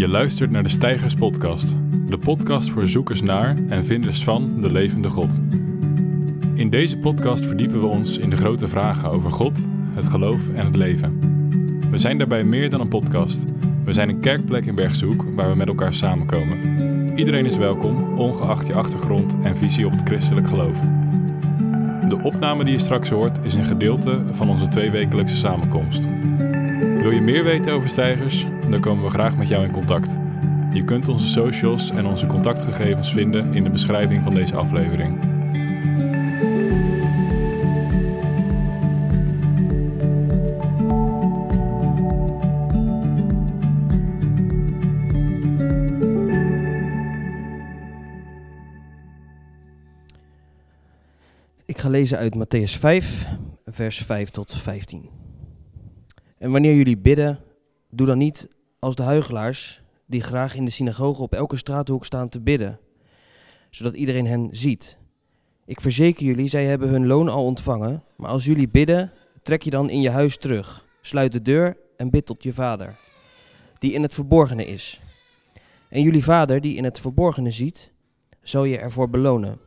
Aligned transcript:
Je 0.00 0.08
luistert 0.08 0.50
naar 0.50 0.62
de 0.62 0.68
Stijgers 0.68 1.14
Podcast, 1.14 1.74
de 2.06 2.18
podcast 2.18 2.70
voor 2.70 2.88
zoekers 2.88 3.22
naar 3.22 3.56
en 3.68 3.84
vinders 3.84 4.24
van 4.24 4.60
de 4.60 4.72
levende 4.72 5.08
God. 5.08 5.40
In 6.54 6.70
deze 6.70 6.98
podcast 6.98 7.46
verdiepen 7.46 7.80
we 7.80 7.86
ons 7.86 8.18
in 8.18 8.30
de 8.30 8.36
grote 8.36 8.68
vragen 8.68 9.10
over 9.10 9.32
God, 9.32 9.68
het 9.94 10.06
geloof 10.06 10.50
en 10.50 10.66
het 10.66 10.76
leven. 10.76 11.18
We 11.90 11.98
zijn 11.98 12.18
daarbij 12.18 12.44
meer 12.44 12.70
dan 12.70 12.80
een 12.80 12.88
podcast. 12.88 13.44
We 13.84 13.92
zijn 13.92 14.08
een 14.08 14.20
kerkplek 14.20 14.66
in 14.66 14.74
Bergshoek 14.74 15.24
waar 15.34 15.50
we 15.50 15.56
met 15.56 15.68
elkaar 15.68 15.94
samenkomen. 15.94 16.58
Iedereen 17.18 17.46
is 17.46 17.56
welkom, 17.56 18.18
ongeacht 18.18 18.66
je 18.66 18.74
achtergrond 18.74 19.36
en 19.42 19.56
visie 19.56 19.86
op 19.86 19.92
het 19.92 20.02
christelijk 20.08 20.48
geloof. 20.48 20.78
De 22.08 22.18
opname 22.22 22.64
die 22.64 22.72
je 22.72 22.78
straks 22.78 23.10
hoort 23.10 23.38
is 23.44 23.54
een 23.54 23.64
gedeelte 23.64 24.22
van 24.32 24.48
onze 24.48 24.68
tweewekelijkse 24.68 25.36
samenkomst. 25.36 26.08
Wil 26.78 27.10
je 27.10 27.20
meer 27.20 27.44
weten 27.44 27.72
over 27.72 27.88
stijgers? 27.88 28.46
Dan 28.70 28.80
komen 28.80 29.04
we 29.04 29.10
graag 29.10 29.36
met 29.36 29.48
jou 29.48 29.64
in 29.64 29.72
contact. 29.72 30.18
Je 30.72 30.84
kunt 30.84 31.08
onze 31.08 31.26
socials 31.26 31.90
en 31.90 32.06
onze 32.06 32.26
contactgegevens 32.26 33.12
vinden 33.12 33.54
in 33.54 33.64
de 33.64 33.70
beschrijving 33.70 34.22
van 34.22 34.34
deze 34.34 34.56
aflevering. 34.56 35.38
Ik 51.66 51.78
ga 51.78 51.88
lezen 51.88 52.18
uit 52.18 52.34
Matthäus 52.36 52.78
5, 52.78 53.26
vers 53.66 53.98
5 53.98 54.30
tot 54.30 54.52
15. 54.52 55.08
En 56.38 56.50
wanneer 56.50 56.74
jullie 56.74 56.98
bidden, 56.98 57.38
doe 57.90 58.06
dan 58.06 58.18
niet 58.18 58.48
als 58.80 58.94
de 58.94 59.02
huigelaars 59.02 59.82
die 60.06 60.22
graag 60.22 60.54
in 60.54 60.64
de 60.64 60.70
synagoge 60.70 61.22
op 61.22 61.34
elke 61.34 61.56
straathoek 61.56 62.04
staan 62.04 62.28
te 62.28 62.40
bidden, 62.40 62.78
zodat 63.70 63.94
iedereen 63.94 64.26
hen 64.26 64.48
ziet. 64.50 64.98
Ik 65.64 65.80
verzeker 65.80 66.24
jullie, 66.24 66.48
zij 66.48 66.64
hebben 66.64 66.88
hun 66.88 67.06
loon 67.06 67.28
al 67.28 67.44
ontvangen, 67.44 68.02
maar 68.16 68.30
als 68.30 68.44
jullie 68.44 68.68
bidden, 68.68 69.12
trek 69.42 69.62
je 69.62 69.70
dan 69.70 69.90
in 69.90 70.00
je 70.00 70.10
huis 70.10 70.36
terug, 70.36 70.84
sluit 71.00 71.32
de 71.32 71.42
deur 71.42 71.76
en 71.96 72.10
bid 72.10 72.26
tot 72.26 72.42
je 72.42 72.52
vader, 72.52 72.98
die 73.78 73.92
in 73.92 74.02
het 74.02 74.14
verborgene 74.14 74.66
is. 74.66 75.00
En 75.88 76.02
jullie 76.02 76.24
vader, 76.24 76.60
die 76.60 76.76
in 76.76 76.84
het 76.84 77.00
verborgene 77.00 77.50
ziet, 77.50 77.92
zal 78.42 78.64
je 78.64 78.78
ervoor 78.78 79.10
belonen. 79.10 79.58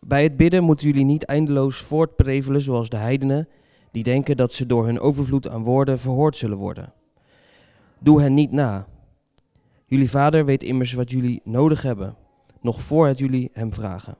Bij 0.00 0.22
het 0.22 0.36
bidden 0.36 0.64
moeten 0.64 0.86
jullie 0.86 1.04
niet 1.04 1.24
eindeloos 1.24 1.76
voortprevelen 1.76 2.60
zoals 2.60 2.88
de 2.88 2.96
heidenen, 2.96 3.48
die 3.92 4.02
denken 4.02 4.36
dat 4.36 4.52
ze 4.52 4.66
door 4.66 4.84
hun 4.84 5.00
overvloed 5.00 5.48
aan 5.48 5.62
woorden 5.62 5.98
verhoord 5.98 6.36
zullen 6.36 6.58
worden. 6.58 6.92
Doe 8.02 8.20
hen 8.20 8.34
niet 8.34 8.50
na. 8.50 8.86
Jullie 9.86 10.10
vader 10.10 10.44
weet 10.44 10.62
immers 10.62 10.92
wat 10.92 11.10
jullie 11.10 11.40
nodig 11.44 11.82
hebben, 11.82 12.16
nog 12.60 12.82
voor 12.82 13.06
het 13.06 13.18
jullie 13.18 13.50
hem 13.52 13.72
vragen. 13.72 14.16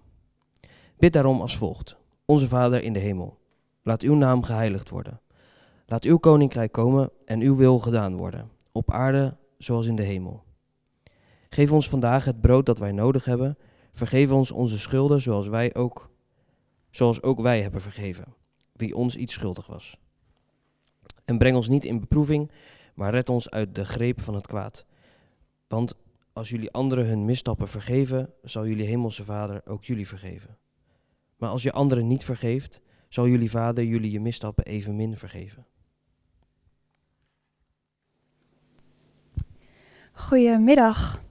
Bid 0.98 1.12
daarom 1.12 1.40
als 1.40 1.56
volgt. 1.56 1.96
Onze 2.24 2.48
Vader 2.48 2.82
in 2.82 2.92
de 2.92 2.98
hemel, 2.98 3.38
laat 3.82 4.02
uw 4.02 4.14
naam 4.14 4.42
geheiligd 4.42 4.88
worden. 4.88 5.20
Laat 5.86 6.04
uw 6.04 6.18
koninkrijk 6.18 6.72
komen 6.72 7.10
en 7.24 7.40
uw 7.40 7.56
wil 7.56 7.78
gedaan 7.78 8.16
worden, 8.16 8.50
op 8.72 8.90
aarde 8.90 9.36
zoals 9.58 9.86
in 9.86 9.96
de 9.96 10.02
hemel. 10.02 10.42
Geef 11.48 11.72
ons 11.72 11.88
vandaag 11.88 12.24
het 12.24 12.40
brood 12.40 12.66
dat 12.66 12.78
wij 12.78 12.92
nodig 12.92 13.24
hebben. 13.24 13.58
Vergeef 13.92 14.32
ons 14.32 14.50
onze 14.50 14.78
schulden 14.78 15.20
zoals 15.20 15.48
wij 15.48 15.74
ook, 15.74 16.10
zoals 16.90 17.22
ook 17.22 17.40
wij 17.40 17.62
hebben 17.62 17.80
vergeven, 17.80 18.34
wie 18.72 18.96
ons 18.96 19.16
iets 19.16 19.32
schuldig 19.32 19.66
was. 19.66 19.98
En 21.24 21.38
breng 21.38 21.56
ons 21.56 21.68
niet 21.68 21.84
in 21.84 22.00
beproeving, 22.00 22.50
maar 22.94 23.10
red 23.10 23.28
ons 23.28 23.50
uit 23.50 23.74
de 23.74 23.84
greep 23.84 24.20
van 24.20 24.34
het 24.34 24.46
kwaad. 24.46 24.84
Want 25.68 25.94
als 26.32 26.48
jullie 26.48 26.70
anderen 26.70 27.06
hun 27.06 27.24
misstappen 27.24 27.68
vergeven, 27.68 28.32
zal 28.42 28.66
jullie 28.66 28.86
hemelse 28.86 29.24
Vader 29.24 29.62
ook 29.64 29.84
jullie 29.84 30.08
vergeven. 30.08 30.58
Maar 31.36 31.50
als 31.50 31.62
je 31.62 31.72
anderen 31.72 32.06
niet 32.06 32.24
vergeeft, 32.24 32.80
zal 33.08 33.28
jullie 33.28 33.50
Vader 33.50 33.84
jullie 33.84 34.10
je 34.10 34.20
misstappen 34.20 34.64
evenmin 34.64 35.16
vergeven. 35.16 35.66
Goedemiddag. 40.12 41.22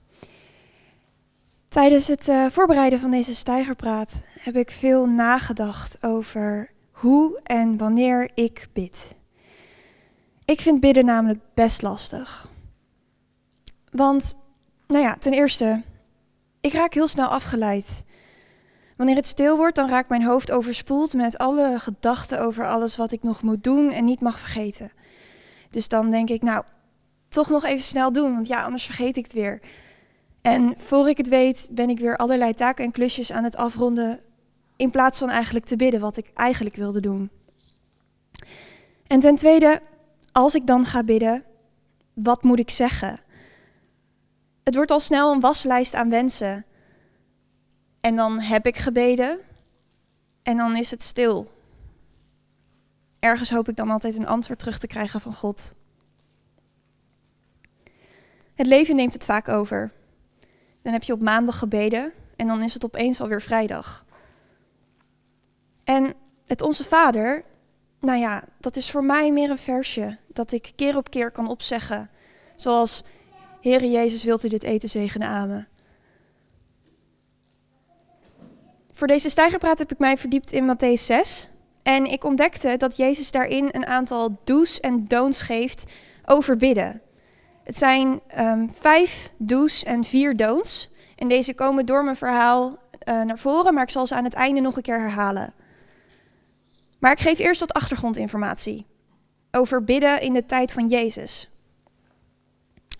Tijdens 1.68 2.06
het 2.06 2.28
uh, 2.28 2.46
voorbereiden 2.46 2.98
van 3.00 3.10
deze 3.10 3.34
stijgerpraat 3.34 4.22
heb 4.38 4.56
ik 4.56 4.70
veel 4.70 5.06
nagedacht 5.06 6.04
over 6.04 6.72
hoe 6.90 7.40
en 7.42 7.76
wanneer 7.76 8.30
ik 8.34 8.68
bid. 8.72 9.18
Ik 10.50 10.60
vind 10.60 10.80
bidden 10.80 11.04
namelijk 11.04 11.40
best 11.54 11.82
lastig. 11.82 12.48
Want, 13.90 14.36
nou 14.86 15.02
ja, 15.02 15.16
ten 15.16 15.32
eerste, 15.32 15.82
ik 16.60 16.72
raak 16.72 16.94
heel 16.94 17.08
snel 17.08 17.28
afgeleid. 17.28 18.04
Wanneer 18.96 19.16
het 19.16 19.26
stil 19.26 19.56
wordt, 19.56 19.76
dan 19.76 19.88
raakt 19.88 20.08
mijn 20.08 20.24
hoofd 20.24 20.52
overspoeld 20.52 21.14
met 21.14 21.38
alle 21.38 21.78
gedachten 21.78 22.40
over 22.40 22.68
alles 22.68 22.96
wat 22.96 23.12
ik 23.12 23.22
nog 23.22 23.42
moet 23.42 23.64
doen 23.64 23.90
en 23.90 24.04
niet 24.04 24.20
mag 24.20 24.38
vergeten. 24.38 24.92
Dus 25.70 25.88
dan 25.88 26.10
denk 26.10 26.30
ik, 26.30 26.42
nou, 26.42 26.64
toch 27.28 27.50
nog 27.50 27.64
even 27.64 27.84
snel 27.84 28.12
doen, 28.12 28.34
want 28.34 28.46
ja, 28.46 28.62
anders 28.64 28.84
vergeet 28.84 29.16
ik 29.16 29.24
het 29.24 29.32
weer. 29.32 29.60
En 30.42 30.74
voor 30.76 31.08
ik 31.08 31.16
het 31.16 31.28
weet, 31.28 31.68
ben 31.70 31.90
ik 31.90 31.98
weer 31.98 32.16
allerlei 32.16 32.54
taken 32.54 32.84
en 32.84 32.90
klusjes 32.90 33.32
aan 33.32 33.44
het 33.44 33.56
afronden, 33.56 34.20
in 34.76 34.90
plaats 34.90 35.18
van 35.18 35.30
eigenlijk 35.30 35.64
te 35.64 35.76
bidden 35.76 36.00
wat 36.00 36.16
ik 36.16 36.30
eigenlijk 36.34 36.76
wilde 36.76 37.00
doen. 37.00 37.30
En 39.06 39.20
ten 39.20 39.34
tweede, 39.34 39.80
als 40.32 40.54
ik 40.54 40.66
dan 40.66 40.84
ga 40.84 41.02
bidden, 41.02 41.44
wat 42.12 42.42
moet 42.42 42.58
ik 42.58 42.70
zeggen? 42.70 43.20
Het 44.62 44.74
wordt 44.74 44.90
al 44.90 45.00
snel 45.00 45.32
een 45.32 45.40
waslijst 45.40 45.94
aan 45.94 46.10
wensen. 46.10 46.64
En 48.00 48.16
dan 48.16 48.40
heb 48.40 48.66
ik 48.66 48.76
gebeden 48.76 49.38
en 50.42 50.56
dan 50.56 50.76
is 50.76 50.90
het 50.90 51.02
stil. 51.02 51.50
Ergens 53.18 53.50
hoop 53.50 53.68
ik 53.68 53.76
dan 53.76 53.90
altijd 53.90 54.16
een 54.16 54.26
antwoord 54.26 54.58
terug 54.58 54.78
te 54.78 54.86
krijgen 54.86 55.20
van 55.20 55.34
God. 55.34 55.74
Het 58.54 58.66
leven 58.66 58.96
neemt 58.96 59.12
het 59.12 59.24
vaak 59.24 59.48
over. 59.48 59.92
Dan 60.82 60.92
heb 60.92 61.02
je 61.02 61.12
op 61.12 61.22
maandag 61.22 61.58
gebeden 61.58 62.12
en 62.36 62.46
dan 62.46 62.62
is 62.62 62.74
het 62.74 62.84
opeens 62.84 63.20
alweer 63.20 63.42
vrijdag. 63.42 64.04
En 65.84 66.14
het 66.46 66.62
Onze 66.62 66.84
Vader, 66.84 67.44
nou 68.00 68.18
ja, 68.18 68.44
dat 68.58 68.76
is 68.76 68.90
voor 68.90 69.04
mij 69.04 69.32
meer 69.32 69.50
een 69.50 69.58
versje 69.58 70.18
dat 70.28 70.52
ik 70.52 70.72
keer 70.76 70.96
op 70.96 71.10
keer 71.10 71.32
kan 71.32 71.48
opzeggen. 71.48 72.10
Zoals, 72.56 73.04
Heere 73.60 73.90
Jezus, 73.90 74.24
wilt 74.24 74.44
u 74.44 74.48
dit 74.48 74.62
eten 74.62 74.88
zegenen 74.88 75.28
aan 75.28 75.66
Voor 78.92 79.06
deze 79.06 79.30
stijgerpraat 79.30 79.78
heb 79.78 79.92
ik 79.92 79.98
mij 79.98 80.16
verdiept 80.16 80.52
in 80.52 80.76
Matthäus 80.76 81.02
6. 81.02 81.50
En 81.82 82.04
ik 82.04 82.24
ontdekte 82.24 82.76
dat 82.76 82.96
Jezus 82.96 83.30
daarin 83.30 83.68
een 83.70 83.86
aantal 83.86 84.38
do's 84.44 84.80
en 84.80 85.06
don'ts 85.06 85.42
geeft 85.42 85.84
over 86.24 86.56
bidden. 86.56 87.02
Het 87.64 87.78
zijn 87.78 88.20
um, 88.38 88.70
vijf 88.80 89.32
do's 89.36 89.84
en 89.84 90.04
vier 90.04 90.36
don'ts. 90.36 90.90
En 91.16 91.28
deze 91.28 91.54
komen 91.54 91.86
door 91.86 92.04
mijn 92.04 92.16
verhaal 92.16 92.68
uh, 92.70 93.22
naar 93.22 93.38
voren, 93.38 93.74
maar 93.74 93.82
ik 93.82 93.90
zal 93.90 94.06
ze 94.06 94.14
aan 94.14 94.24
het 94.24 94.34
einde 94.34 94.60
nog 94.60 94.76
een 94.76 94.82
keer 94.82 95.00
herhalen. 95.00 95.54
Maar 97.00 97.12
ik 97.12 97.20
geef 97.20 97.38
eerst 97.38 97.60
wat 97.60 97.72
achtergrondinformatie 97.72 98.86
over 99.50 99.84
bidden 99.84 100.20
in 100.20 100.32
de 100.32 100.46
tijd 100.46 100.72
van 100.72 100.88
Jezus. 100.88 101.50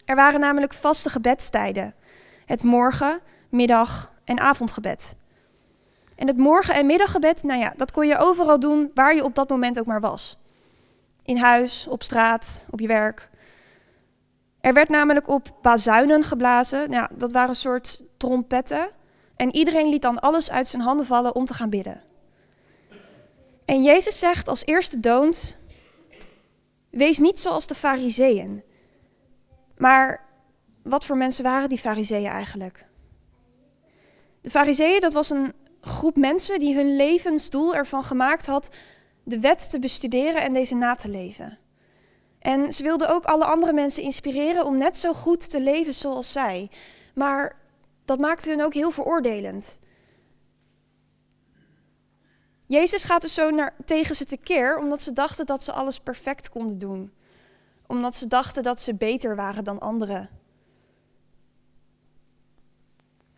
Er 0.04 0.16
waren 0.16 0.40
namelijk 0.40 0.74
vaste 0.74 1.10
gebedstijden: 1.10 1.94
het 2.46 2.62
morgen, 2.62 3.20
middag 3.48 4.14
en 4.24 4.40
avondgebed. 4.40 5.14
En 6.16 6.26
het 6.26 6.36
morgen- 6.36 6.74
en 6.74 6.86
middaggebed, 6.86 7.42
nou 7.42 7.60
ja, 7.60 7.72
dat 7.76 7.92
kon 7.92 8.06
je 8.06 8.18
overal 8.18 8.60
doen 8.60 8.90
waar 8.94 9.14
je 9.14 9.24
op 9.24 9.34
dat 9.34 9.48
moment 9.48 9.78
ook 9.78 9.86
maar 9.86 10.00
was. 10.00 10.38
In 11.22 11.36
huis, 11.36 11.86
op 11.86 12.02
straat, 12.02 12.66
op 12.70 12.80
je 12.80 12.86
werk. 12.86 13.30
Er 14.60 14.72
werd 14.72 14.88
namelijk 14.88 15.28
op 15.28 15.56
bazuinen 15.62 16.22
geblazen. 16.22 16.90
Nou, 16.90 17.08
dat 17.14 17.32
waren 17.32 17.48
een 17.48 17.54
soort 17.54 18.02
trompetten. 18.16 18.90
En 19.36 19.54
iedereen 19.54 19.88
liet 19.88 20.02
dan 20.02 20.20
alles 20.20 20.50
uit 20.50 20.68
zijn 20.68 20.82
handen 20.82 21.06
vallen 21.06 21.34
om 21.34 21.44
te 21.44 21.54
gaan 21.54 21.70
bidden. 21.70 22.02
En 23.70 23.82
Jezus 23.82 24.18
zegt 24.18 24.48
als 24.48 24.64
eerste 24.64 25.00
doont: 25.00 25.56
Wees 26.90 27.18
niet 27.18 27.40
zoals 27.40 27.66
de 27.66 27.74
Fariseeën. 27.74 28.62
Maar 29.76 30.26
wat 30.82 31.04
voor 31.04 31.16
mensen 31.16 31.44
waren 31.44 31.68
die 31.68 31.78
Fariseeën 31.78 32.30
eigenlijk? 32.30 32.86
De 34.40 34.50
Fariseeën, 34.50 35.00
dat 35.00 35.12
was 35.12 35.30
een 35.30 35.52
groep 35.80 36.16
mensen 36.16 36.58
die 36.58 36.74
hun 36.74 36.96
levensdoel 36.96 37.74
ervan 37.74 38.04
gemaakt 38.04 38.46
had 38.46 38.68
de 39.24 39.40
wet 39.40 39.70
te 39.70 39.78
bestuderen 39.78 40.42
en 40.42 40.52
deze 40.52 40.74
na 40.74 40.94
te 40.94 41.08
leven. 41.08 41.58
En 42.38 42.72
ze 42.72 42.82
wilden 42.82 43.08
ook 43.08 43.24
alle 43.24 43.44
andere 43.44 43.72
mensen 43.72 44.02
inspireren 44.02 44.64
om 44.64 44.78
net 44.78 44.98
zo 44.98 45.12
goed 45.12 45.50
te 45.50 45.60
leven 45.60 45.94
zoals 45.94 46.32
zij. 46.32 46.70
Maar 47.14 47.56
dat 48.04 48.18
maakte 48.18 48.50
hun 48.50 48.62
ook 48.62 48.74
heel 48.74 48.90
veroordelend. 48.90 49.78
Jezus 52.70 53.04
gaat 53.04 53.20
dus 53.20 53.34
zo 53.34 53.50
naar, 53.50 53.74
tegen 53.84 54.14
ze 54.14 54.24
tekeer 54.24 54.78
omdat 54.78 55.02
ze 55.02 55.12
dachten 55.12 55.46
dat 55.46 55.62
ze 55.62 55.72
alles 55.72 56.00
perfect 56.00 56.48
konden 56.48 56.78
doen. 56.78 57.12
Omdat 57.86 58.14
ze 58.14 58.26
dachten 58.26 58.62
dat 58.62 58.80
ze 58.80 58.94
beter 58.94 59.36
waren 59.36 59.64
dan 59.64 59.78
anderen. 59.78 60.28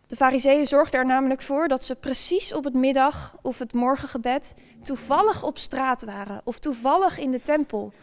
De 0.07 0.15
fariseeën 0.15 0.65
zorgden 0.65 0.99
er 0.99 1.05
namelijk 1.05 1.41
voor 1.41 1.67
dat 1.67 1.85
ze 1.85 1.95
precies 1.95 2.53
op 2.53 2.63
het 2.63 2.73
middag 2.73 3.37
of 3.41 3.59
het 3.59 3.73
morgengebed 3.73 4.53
toevallig 4.83 5.43
op 5.43 5.57
straat 5.57 6.03
waren 6.03 6.41
of 6.43 6.59
toevallig 6.59 7.17
in 7.17 7.31
de 7.31 7.41
tempel, 7.41 7.93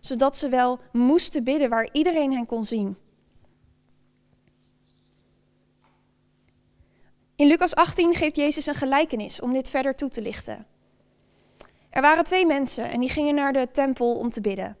zodat 0.00 0.36
ze 0.36 0.48
wel 0.48 0.78
moesten 0.92 1.44
bidden 1.44 1.70
waar 1.70 1.88
iedereen 1.92 2.32
hen 2.32 2.46
kon 2.46 2.64
zien. 2.64 2.96
In 7.36 7.46
Lucas 7.46 7.74
18 7.74 8.14
geeft 8.14 8.36
Jezus 8.36 8.66
een 8.66 8.74
gelijkenis 8.74 9.40
om 9.40 9.52
dit 9.52 9.70
verder 9.70 9.94
toe 9.94 10.08
te 10.08 10.22
lichten. 10.22 10.69
Er 11.90 12.02
waren 12.02 12.24
twee 12.24 12.46
mensen 12.46 12.90
en 12.90 13.00
die 13.00 13.08
gingen 13.08 13.34
naar 13.34 13.52
de 13.52 13.68
tempel 13.72 14.16
om 14.16 14.30
te 14.30 14.40
bidden. 14.40 14.76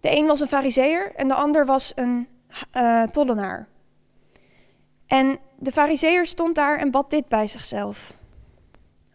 De 0.00 0.16
een 0.16 0.26
was 0.26 0.40
een 0.40 0.48
fariseer 0.48 1.12
en 1.14 1.28
de 1.28 1.34
ander 1.34 1.66
was 1.66 1.92
een 1.94 2.28
uh, 2.76 3.02
tollenaar. 3.02 3.68
En 5.06 5.38
de 5.58 5.72
fariseer 5.72 6.26
stond 6.26 6.54
daar 6.54 6.78
en 6.78 6.90
bad 6.90 7.10
dit 7.10 7.28
bij 7.28 7.46
zichzelf. 7.46 8.14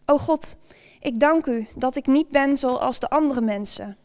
O 0.06 0.18
God, 0.18 0.56
ik 1.00 1.20
dank 1.20 1.46
u 1.46 1.66
dat 1.74 1.96
ik 1.96 2.06
niet 2.06 2.28
ben 2.28 2.56
zoals 2.56 2.98
de 2.98 3.08
andere 3.08 3.40
mensen. 3.40 3.96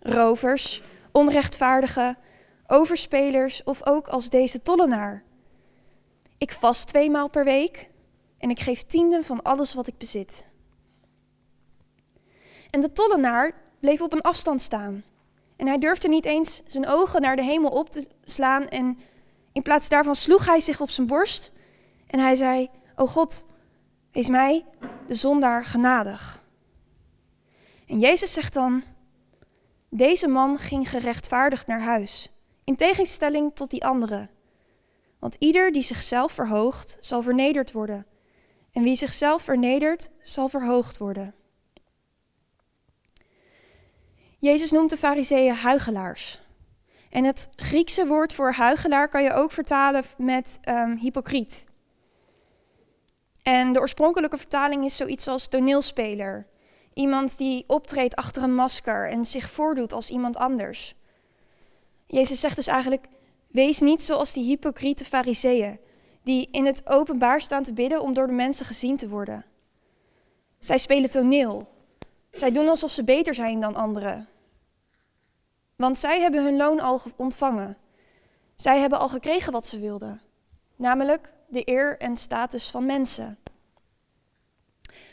Rovers, 0.00 0.82
onrechtvaardigen, 1.12 2.18
overspelers 2.66 3.62
of 3.64 3.86
ook 3.86 4.08
als 4.08 4.28
deze 4.28 4.62
tollenaar. 4.62 5.22
Ik 6.38 6.52
vast 6.52 6.88
twee 6.88 7.10
maal 7.10 7.28
per 7.28 7.44
week 7.44 7.90
en 8.38 8.50
ik 8.50 8.60
geef 8.60 8.82
tienden 8.82 9.24
van 9.24 9.42
alles 9.42 9.74
wat 9.74 9.86
ik 9.86 9.98
bezit. 9.98 10.54
En 12.70 12.80
de 12.80 12.92
tollenaar 12.92 13.52
bleef 13.80 14.00
op 14.00 14.12
een 14.12 14.20
afstand 14.20 14.62
staan. 14.62 15.04
En 15.56 15.66
hij 15.66 15.78
durfde 15.78 16.08
niet 16.08 16.24
eens 16.24 16.62
zijn 16.66 16.86
ogen 16.86 17.20
naar 17.20 17.36
de 17.36 17.44
hemel 17.44 17.70
op 17.70 17.90
te 17.90 18.08
slaan. 18.24 18.68
En 18.68 18.98
in 19.52 19.62
plaats 19.62 19.88
daarvan 19.88 20.14
sloeg 20.14 20.46
hij 20.46 20.60
zich 20.60 20.80
op 20.80 20.90
zijn 20.90 21.06
borst. 21.06 21.52
En 22.06 22.18
hij 22.18 22.34
zei: 22.34 22.70
O 22.96 23.06
God, 23.06 23.46
wees 24.12 24.28
mij, 24.28 24.64
de 25.06 25.14
zondaar, 25.14 25.64
genadig. 25.64 26.44
En 27.86 27.98
Jezus 27.98 28.32
zegt 28.32 28.52
dan: 28.52 28.82
Deze 29.90 30.28
man 30.28 30.58
ging 30.58 30.88
gerechtvaardigd 30.88 31.66
naar 31.66 31.80
huis, 31.80 32.30
in 32.64 32.76
tegenstelling 32.76 33.54
tot 33.54 33.70
die 33.70 33.84
andere. 33.84 34.28
Want 35.18 35.36
ieder 35.38 35.72
die 35.72 35.82
zichzelf 35.82 36.32
verhoogt, 36.32 36.98
zal 37.00 37.22
vernederd 37.22 37.72
worden. 37.72 38.06
En 38.72 38.82
wie 38.82 38.96
zichzelf 38.96 39.42
vernedert, 39.42 40.10
zal 40.22 40.48
verhoogd 40.48 40.98
worden. 40.98 41.34
Jezus 44.46 44.70
noemt 44.70 44.90
de 44.90 44.96
fariseeën 44.96 45.54
huigelaars. 45.54 46.40
En 47.10 47.24
het 47.24 47.48
Griekse 47.56 48.06
woord 48.06 48.32
voor 48.32 48.52
huigelaar 48.52 49.08
kan 49.08 49.22
je 49.22 49.32
ook 49.32 49.52
vertalen 49.52 50.04
met 50.18 50.58
um, 50.68 50.96
hypocriet. 50.96 51.64
En 53.42 53.72
de 53.72 53.80
oorspronkelijke 53.80 54.36
vertaling 54.36 54.84
is 54.84 54.96
zoiets 54.96 55.28
als 55.28 55.48
toneelspeler. 55.48 56.46
Iemand 56.94 57.38
die 57.38 57.64
optreedt 57.66 58.16
achter 58.16 58.42
een 58.42 58.54
masker 58.54 59.08
en 59.08 59.24
zich 59.24 59.50
voordoet 59.50 59.92
als 59.92 60.10
iemand 60.10 60.36
anders. 60.36 60.94
Jezus 62.06 62.40
zegt 62.40 62.56
dus 62.56 62.66
eigenlijk: 62.66 63.06
wees 63.48 63.80
niet 63.80 64.02
zoals 64.02 64.32
die 64.32 64.44
hypocriete 64.44 65.04
fariseeën, 65.04 65.80
die 66.22 66.48
in 66.50 66.66
het 66.66 66.86
openbaar 66.88 67.40
staan 67.40 67.62
te 67.62 67.72
bidden 67.72 68.00
om 68.02 68.14
door 68.14 68.26
de 68.26 68.32
mensen 68.32 68.66
gezien 68.66 68.96
te 68.96 69.08
worden. 69.08 69.44
Zij 70.58 70.78
spelen 70.78 71.10
toneel. 71.10 71.68
Zij 72.30 72.50
doen 72.50 72.68
alsof 72.68 72.90
ze 72.90 73.04
beter 73.04 73.34
zijn 73.34 73.60
dan 73.60 73.74
anderen. 73.74 74.28
Want 75.76 75.98
zij 75.98 76.20
hebben 76.20 76.44
hun 76.44 76.56
loon 76.56 76.80
al 76.80 77.00
ontvangen. 77.16 77.76
Zij 78.56 78.78
hebben 78.78 78.98
al 78.98 79.08
gekregen 79.08 79.52
wat 79.52 79.66
ze 79.66 79.78
wilden, 79.78 80.20
namelijk 80.76 81.32
de 81.48 81.62
eer 81.64 81.98
en 81.98 82.16
status 82.16 82.70
van 82.70 82.86
mensen. 82.86 83.38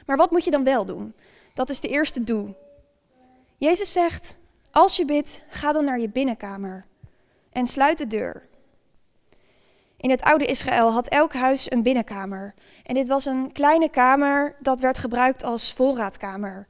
Maar 0.06 0.18
wat 0.18 0.32
moet 0.32 0.44
je 0.44 0.52
dan 0.52 0.64
wel 0.64 0.86
doen? 0.86 1.14
Dat 1.54 1.70
is 1.70 1.80
de 1.80 1.88
eerste 1.88 2.24
doel. 2.24 2.56
Jezus 3.58 3.92
zegt: 3.92 4.38
Als 4.72 4.96
je 4.96 5.06
bidt, 5.06 5.44
ga 5.50 5.72
dan 5.72 5.84
naar 5.84 6.00
je 6.00 6.10
binnenkamer 6.10 6.86
en 7.50 7.66
sluit 7.66 7.98
de 7.98 8.08
deur. 8.08 8.48
In 9.98 10.10
het 10.10 10.22
oude 10.22 10.46
Israël 10.46 10.92
had 10.92 11.08
elk 11.08 11.34
huis 11.34 11.72
een 11.72 11.84
binnenkamer. 11.84 12.54
En 12.84 12.96
dit 12.96 13.08
was 13.08 13.26
een 13.26 13.52
kleine 13.52 13.90
kamer 13.90 14.56
dat 14.60 14.80
werd 14.80 14.98
gebruikt 14.98 15.44
als 15.44 15.74
voorraadkamer. 15.74 16.68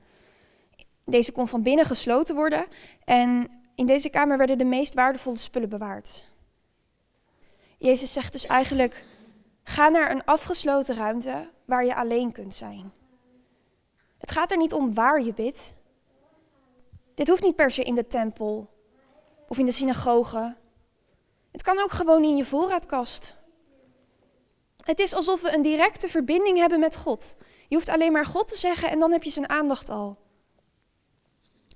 Deze 1.06 1.32
kon 1.32 1.48
van 1.48 1.62
binnen 1.62 1.86
gesloten 1.86 2.36
worden 2.36 2.66
en 3.06 3.50
in 3.76 3.86
deze 3.86 4.10
kamer 4.10 4.38
werden 4.38 4.58
de 4.58 4.64
meest 4.64 4.94
waardevolle 4.94 5.38
spullen 5.38 5.70
bewaard. 5.70 6.32
Jezus 7.78 8.14
zegt 8.14 8.32
dus 8.32 8.46
eigenlijk: 8.46 9.04
ga 9.64 9.90
naar 9.90 10.12
een 10.12 10.26
afgesloten 10.26 10.96
ruimte 10.96 11.50
waar 11.66 11.86
je 11.86 11.96
alleen 11.96 12.32
kunt 12.32 12.54
zijn. 12.54 12.94
Het 14.18 14.32
gaat 14.32 14.52
er 14.52 14.58
niet 14.58 14.74
om 14.74 14.94
waar 14.94 15.22
je 15.22 15.34
bidt. 15.34 15.74
Dit 17.14 17.28
hoeft 17.28 17.44
niet 17.44 17.56
per 17.56 17.72
se 17.72 17.84
in 17.84 17.96
de 17.96 18.08
tempel 18.08 18.70
of 19.48 19.58
in 19.58 19.66
de 19.66 19.72
synagoge. 19.72 20.56
Het 21.52 21.62
kan 21.62 21.80
ook 21.80 21.92
gewoon 21.92 22.24
in 22.24 22.38
je 22.38 22.46
voorraadkast. 22.46 23.36
Het 24.78 25.00
is 25.00 25.14
alsof 25.14 25.42
we 25.42 25.54
een 25.54 25.62
directe 25.62 26.10
verbinding 26.10 26.58
hebben 26.58 26.80
met 26.80 26.96
God. 26.96 27.36
Je 27.68 27.76
hoeft 27.76 27.90
alleen 27.90 28.12
maar 28.12 28.26
God 28.26 28.48
te 28.48 28.58
zeggen 28.58 28.90
en 28.90 29.00
dan 29.00 29.12
heb 29.12 29.24
je 29.24 29.30
zijn 29.30 29.50
aandacht 29.50 29.90
al. 29.90 30.18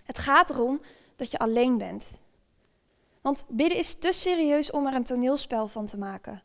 Het 0.03 0.17
gaat 0.17 0.49
erom 0.49 0.81
dat 1.17 1.31
je 1.31 1.37
alleen 1.37 1.77
bent. 1.77 2.19
Want 3.21 3.45
bidden 3.49 3.77
is 3.77 3.93
te 3.93 4.11
serieus 4.11 4.71
om 4.71 4.87
er 4.87 4.93
een 4.93 5.03
toneelspel 5.03 5.67
van 5.67 5.85
te 5.85 5.97
maken. 5.97 6.41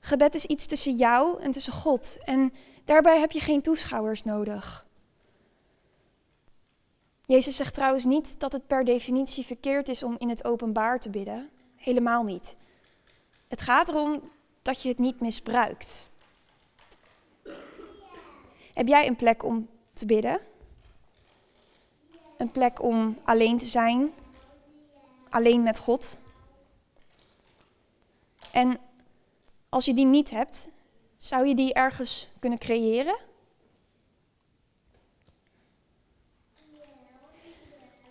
Gebed 0.00 0.34
is 0.34 0.46
iets 0.46 0.66
tussen 0.66 0.96
jou 0.96 1.42
en 1.42 1.50
tussen 1.50 1.72
God. 1.72 2.18
En 2.24 2.52
daarbij 2.84 3.20
heb 3.20 3.32
je 3.32 3.40
geen 3.40 3.62
toeschouwers 3.62 4.24
nodig. 4.24 4.86
Jezus 7.26 7.56
zegt 7.56 7.74
trouwens 7.74 8.04
niet 8.04 8.40
dat 8.40 8.52
het 8.52 8.66
per 8.66 8.84
definitie 8.84 9.46
verkeerd 9.46 9.88
is 9.88 10.02
om 10.02 10.16
in 10.18 10.28
het 10.28 10.44
openbaar 10.44 11.00
te 11.00 11.10
bidden. 11.10 11.50
Helemaal 11.76 12.22
niet. 12.22 12.56
Het 13.48 13.62
gaat 13.62 13.88
erom 13.88 14.30
dat 14.62 14.82
je 14.82 14.88
het 14.88 14.98
niet 14.98 15.20
misbruikt. 15.20 16.10
Heb 18.74 18.88
jij 18.88 19.06
een 19.06 19.16
plek 19.16 19.44
om 19.44 19.68
te 19.92 20.06
bidden? 20.06 20.40
Een 22.40 22.50
plek 22.50 22.82
om 22.82 23.18
alleen 23.24 23.58
te 23.58 23.64
zijn, 23.64 24.12
alleen 25.28 25.62
met 25.62 25.78
God. 25.78 26.20
En 28.52 28.78
als 29.68 29.84
je 29.84 29.94
die 29.94 30.04
niet 30.04 30.30
hebt, 30.30 30.68
zou 31.16 31.46
je 31.46 31.54
die 31.54 31.74
ergens 31.74 32.28
kunnen 32.38 32.58
creëren? 32.58 33.18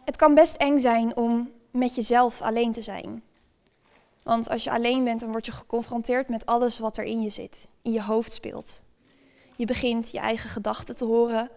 Het 0.06 0.16
kan 0.16 0.34
best 0.34 0.56
eng 0.56 0.78
zijn 0.78 1.16
om 1.16 1.52
met 1.72 1.96
jezelf 1.96 2.42
alleen 2.42 2.72
te 2.72 2.82
zijn. 2.82 3.24
Want 4.24 4.50
als 4.50 4.64
je 4.64 4.72
alleen 4.72 5.04
bent, 5.04 5.20
dan 5.20 5.32
word 5.32 5.46
je 5.46 5.52
geconfronteerd 5.52 6.30
met 6.30 6.46
alles 6.46 6.80
wat 6.80 6.98
er 6.98 7.04
in 7.04 7.22
je 7.22 7.30
zit, 7.30 7.68
in 7.82 7.92
je 7.92 8.02
hoofd 8.02 8.34
speelt. 8.34 8.84
Je 9.56 9.66
begint 9.66 10.12
je 10.12 10.20
eigen 10.20 10.50
gedachten 10.50 10.96
te 10.96 11.06
horen, 11.06 11.50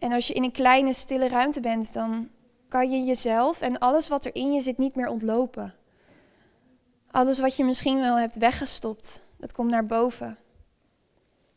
en 0.00 0.12
als 0.12 0.26
je 0.26 0.34
in 0.34 0.44
een 0.44 0.52
kleine, 0.52 0.92
stille 0.92 1.28
ruimte 1.28 1.60
bent, 1.60 1.92
dan 1.92 2.28
kan 2.68 2.90
je 2.90 3.04
jezelf 3.04 3.60
en 3.60 3.78
alles 3.78 4.08
wat 4.08 4.24
er 4.24 4.34
in 4.34 4.52
je 4.52 4.60
zit 4.60 4.78
niet 4.78 4.94
meer 4.94 5.08
ontlopen. 5.08 5.74
Alles 7.10 7.38
wat 7.38 7.56
je 7.56 7.64
misschien 7.64 8.00
wel 8.00 8.18
hebt 8.18 8.36
weggestopt, 8.36 9.24
dat 9.36 9.52
komt 9.52 9.70
naar 9.70 9.86
boven. 9.86 10.38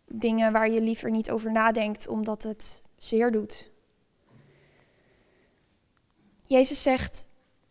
Dingen 0.06 0.52
waar 0.52 0.70
je 0.70 0.82
liever 0.82 1.12
niet 1.12 1.32
over 1.32 1.52
nadenkt 1.52 2.08
omdat 2.08 2.44
het 2.44 2.82
zeer 2.98 3.32
doet. 3.32 3.72
Jezus 6.48 6.82
zegt: 6.82 7.28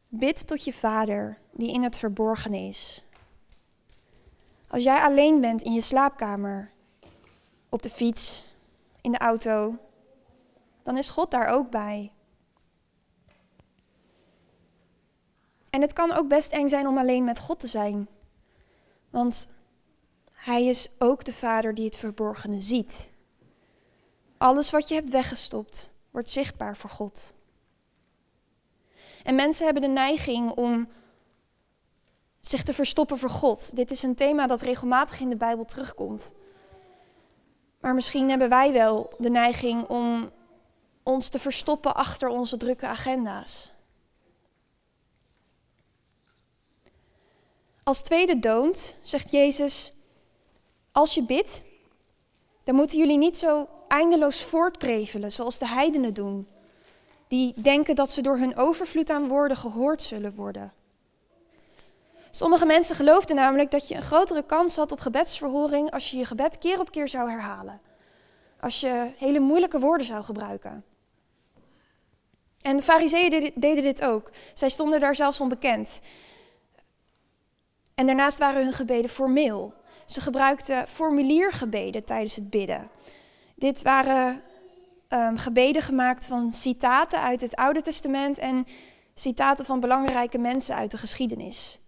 Bid 0.08 0.46
tot 0.46 0.64
je 0.64 0.72
Vader 0.72 1.38
die 1.52 1.72
in 1.72 1.82
het 1.82 1.98
verborgen 1.98 2.54
is. 2.54 3.04
Als 4.68 4.82
jij 4.82 5.00
alleen 5.00 5.40
bent 5.40 5.62
in 5.62 5.72
je 5.72 5.80
slaapkamer, 5.80 6.70
op 7.68 7.82
de 7.82 7.90
fiets, 7.90 8.46
in 9.00 9.12
de 9.12 9.18
auto, 9.18 9.78
dan 10.82 10.98
is 10.98 11.10
God 11.10 11.30
daar 11.30 11.46
ook 11.46 11.70
bij. 11.70 12.12
En 15.70 15.80
het 15.80 15.92
kan 15.92 16.12
ook 16.12 16.28
best 16.28 16.52
eng 16.52 16.68
zijn 16.68 16.86
om 16.86 16.98
alleen 16.98 17.24
met 17.24 17.38
God 17.38 17.60
te 17.60 17.66
zijn. 17.66 18.08
Want 19.10 19.50
Hij 20.32 20.64
is 20.64 20.88
ook 20.98 21.24
de 21.24 21.32
Vader 21.32 21.74
die 21.74 21.84
het 21.84 21.96
verborgene 21.96 22.60
ziet. 22.60 23.12
Alles 24.38 24.70
wat 24.70 24.88
je 24.88 24.94
hebt 24.94 25.10
weggestopt 25.10 25.92
wordt 26.10 26.30
zichtbaar 26.30 26.76
voor 26.76 26.90
God. 26.90 27.34
En 29.22 29.34
mensen 29.34 29.64
hebben 29.64 29.82
de 29.82 29.88
neiging 29.88 30.50
om 30.50 30.88
zich 32.40 32.62
te 32.62 32.74
verstoppen 32.74 33.18
voor 33.18 33.30
God. 33.30 33.76
Dit 33.76 33.90
is 33.90 34.02
een 34.02 34.14
thema 34.14 34.46
dat 34.46 34.60
regelmatig 34.60 35.20
in 35.20 35.28
de 35.28 35.36
Bijbel 35.36 35.64
terugkomt. 35.64 36.32
Maar 37.80 37.94
misschien 37.94 38.28
hebben 38.28 38.48
wij 38.48 38.72
wel 38.72 39.12
de 39.18 39.30
neiging 39.30 39.88
om 39.88 40.30
ons 41.02 41.28
te 41.28 41.38
verstoppen 41.38 41.94
achter 41.94 42.28
onze 42.28 42.56
drukke 42.56 42.86
agenda's. 42.86 43.70
Als 47.82 48.00
tweede 48.00 48.38
doont 48.38 48.96
zegt 49.02 49.30
Jezus: 49.30 49.92
Als 50.92 51.14
je 51.14 51.22
bidt, 51.22 51.64
dan 52.64 52.74
moeten 52.74 52.98
jullie 52.98 53.18
niet 53.18 53.36
zo 53.36 53.68
eindeloos 53.88 54.42
voortprevelen 54.42 55.32
zoals 55.32 55.58
de 55.58 55.68
heidenen 55.68 56.14
doen, 56.14 56.48
die 57.28 57.54
denken 57.56 57.94
dat 57.94 58.10
ze 58.10 58.22
door 58.22 58.38
hun 58.38 58.56
overvloed 58.56 59.10
aan 59.10 59.28
woorden 59.28 59.56
gehoord 59.56 60.02
zullen 60.02 60.34
worden. 60.34 60.72
Sommige 62.30 62.66
mensen 62.66 62.96
geloofden 62.96 63.36
namelijk 63.36 63.70
dat 63.70 63.88
je 63.88 63.94
een 63.94 64.02
grotere 64.02 64.42
kans 64.42 64.76
had 64.76 64.92
op 64.92 65.00
gebedsverhoring 65.00 65.90
als 65.90 66.10
je 66.10 66.16
je 66.16 66.24
gebed 66.24 66.58
keer 66.58 66.80
op 66.80 66.90
keer 66.90 67.08
zou 67.08 67.30
herhalen. 67.30 67.80
Als 68.60 68.80
je 68.80 69.12
hele 69.16 69.40
moeilijke 69.40 69.80
woorden 69.80 70.06
zou 70.06 70.24
gebruiken. 70.24 70.84
En 72.62 72.76
de 72.76 72.82
fariseeën 72.82 73.52
deden 73.54 73.82
dit 73.82 74.02
ook. 74.04 74.30
Zij 74.52 74.68
stonden 74.68 75.00
daar 75.00 75.14
zelfs 75.14 75.40
onbekend. 75.40 76.00
En 77.94 78.06
daarnaast 78.06 78.38
waren 78.38 78.62
hun 78.62 78.72
gebeden 78.72 79.10
formeel. 79.10 79.74
Ze 80.06 80.20
gebruikten 80.20 80.88
formuliergebeden 80.88 82.04
tijdens 82.04 82.36
het 82.36 82.50
bidden. 82.50 82.90
Dit 83.54 83.82
waren 83.82 84.42
um, 85.08 85.36
gebeden 85.38 85.82
gemaakt 85.82 86.26
van 86.26 86.50
citaten 86.50 87.20
uit 87.20 87.40
het 87.40 87.56
Oude 87.56 87.82
Testament 87.82 88.38
en 88.38 88.66
citaten 89.14 89.64
van 89.64 89.80
belangrijke 89.80 90.38
mensen 90.38 90.74
uit 90.74 90.90
de 90.90 90.98
geschiedenis. 90.98 91.80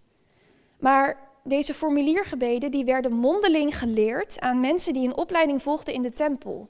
Maar 0.79 1.17
deze 1.43 1.73
formuliergebeden 1.73 2.71
die 2.71 2.85
werden 2.85 3.13
mondeling 3.13 3.77
geleerd 3.77 4.39
aan 4.39 4.59
mensen 4.59 4.93
die 4.93 5.07
een 5.07 5.17
opleiding 5.17 5.61
volgden 5.61 5.93
in 5.93 6.01
de 6.01 6.13
tempel. 6.13 6.69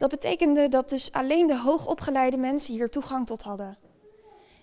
Dat 0.00 0.10
betekende 0.10 0.68
dat 0.68 0.88
dus 0.88 1.12
alleen 1.12 1.46
de 1.46 1.58
hoogopgeleide 1.58 2.36
mensen 2.36 2.74
hier 2.74 2.90
toegang 2.90 3.26
tot 3.26 3.42
hadden. 3.42 3.78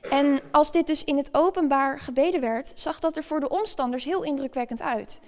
En 0.10 0.42
als 0.52 0.72
dit 0.72 0.88
dus 0.88 1.04
in 1.04 1.18
het 1.18 1.30
openbaar 1.32 2.00
gebeden 2.00 2.42
werd, 2.42 2.80
zag 2.80 3.00
dat 3.00 3.16
er 3.16 3.24
voor 3.24 3.40
de 3.40 3.50
omstanders 3.50 4.04
heel 4.04 4.24
indrukwekkend 4.24 4.82
uit. 4.82 5.22